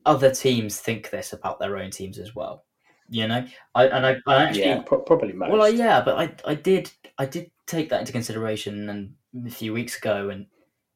[0.06, 2.66] other teams think this about their own teams as well.
[3.10, 3.46] You know,
[3.76, 5.52] I and I, I actually yeah, pro- probably most.
[5.52, 9.14] well, I, yeah, but I, I did, I did take that into consideration, and
[9.46, 10.48] a few weeks ago, and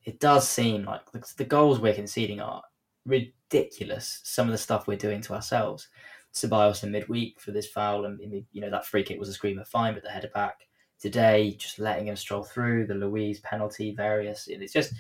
[0.06, 2.64] it does seem like the, the goals we're conceding are
[3.06, 4.22] ridiculous.
[4.24, 5.90] Some of the stuff we're doing to ourselves.
[6.34, 8.20] Ceballos in midweek for this foul, and
[8.52, 10.68] you know that free kick was a screamer, fine, but the header back
[11.00, 14.48] today, just letting him stroll through the Luiz penalty, various.
[14.48, 14.94] It's just,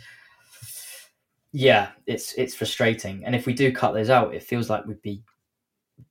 [1.51, 3.25] yeah, it's it's frustrating.
[3.25, 5.23] And if we do cut those out, it feels like we'd be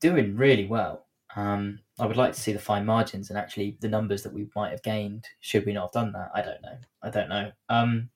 [0.01, 1.07] doing really well.
[1.35, 4.49] Um, I would like to see the fine margins and actually the numbers that we
[4.57, 6.31] might have gained should we not have done that.
[6.35, 6.79] I don't know.
[7.03, 7.53] I don't know.
[7.69, 8.09] Um,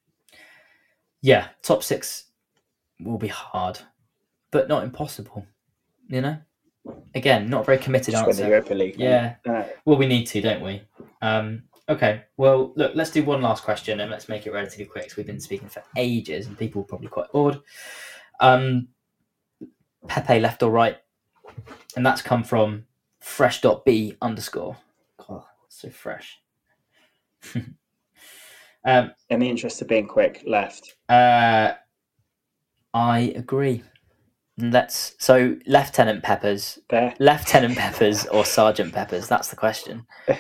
[1.23, 2.27] yeah, top six
[3.01, 3.79] will be hard,
[4.51, 5.47] but not impossible.
[6.09, 6.39] You know,
[7.15, 8.49] again, not very committed Just answer.
[8.49, 8.97] Europa League.
[8.99, 9.35] Yeah.
[9.47, 10.83] Uh, Well, we need to, don't we?
[11.23, 12.23] Um, okay.
[12.39, 15.09] Well, look, let's do one last question and let's make it relatively quick.
[15.09, 17.61] 'cause we've been speaking for ages and people are probably quite bored.
[18.41, 18.89] Um,
[20.09, 20.97] Pepe left or right?
[21.97, 22.87] And that's come from
[23.21, 24.77] fresh.b underscore.
[25.27, 26.39] God, so fresh.
[28.85, 30.95] um, in the interest of being quick, left.
[31.09, 31.73] uh,
[32.93, 33.83] I agree.
[34.59, 37.15] Let's so Lieutenant Peppers There.
[37.19, 39.27] Lieutenant Peppers or Sergeant Peppers?
[39.27, 40.07] That's the question.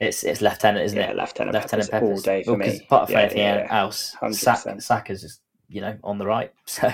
[0.00, 1.16] It's it's Lieutenant, isn't yeah, it?
[1.16, 2.08] Lieutenant, Lieutenant Peppers, Peppers.
[2.08, 2.80] all day for Well, me.
[2.84, 5.10] Apart from Yeah, anything yeah, else, Sack, 100%.
[5.10, 6.52] Is you know on the right.
[6.66, 6.92] So,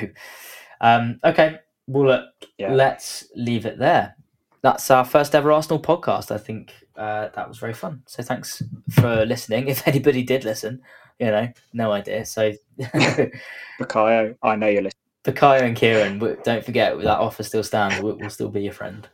[0.83, 1.59] um, okay,
[1.89, 2.25] well look,
[2.59, 2.73] Yeah.
[2.73, 4.15] let's leave it there.
[4.63, 6.31] That's our first ever Arsenal podcast.
[6.31, 8.03] I think uh, that was very fun.
[8.07, 9.69] So thanks for listening.
[9.69, 10.81] If anybody did listen,
[11.19, 12.25] you know, no idea.
[12.27, 12.53] So.
[13.81, 14.93] Bukayo, I know you're listening.
[15.25, 18.01] Bukayo and Kieran, don't forget that offer still stands.
[18.01, 19.09] We'll, we'll still be your friend.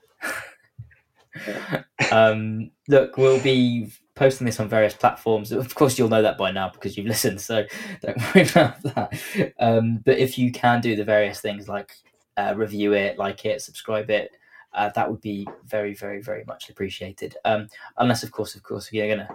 [2.13, 5.51] um, look, we'll be posting this on various platforms.
[5.53, 7.65] Of course, you'll know that by now because you've listened, so
[8.01, 9.53] don't worry about that.
[9.59, 11.93] Um, but if you can do the various things like
[12.37, 14.33] uh, review it, like it, subscribe it,
[14.73, 17.37] uh, that would be very, very, very much appreciated.
[17.45, 17.69] Um,
[17.99, 19.35] unless, of course, of course, if you're going to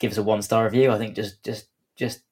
[0.00, 0.90] give us a one star review.
[0.90, 2.22] I think just, just, just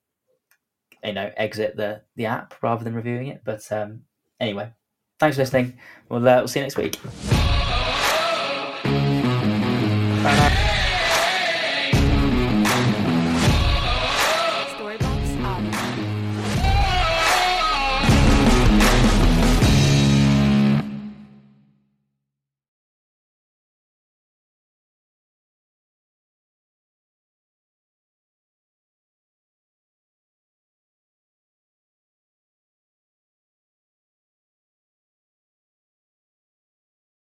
[1.03, 3.41] you know, exit the the app rather than reviewing it.
[3.43, 4.01] But um,
[4.39, 4.71] anyway,
[5.19, 5.77] thanks for listening.
[6.09, 7.40] We'll uh, we'll see you next week.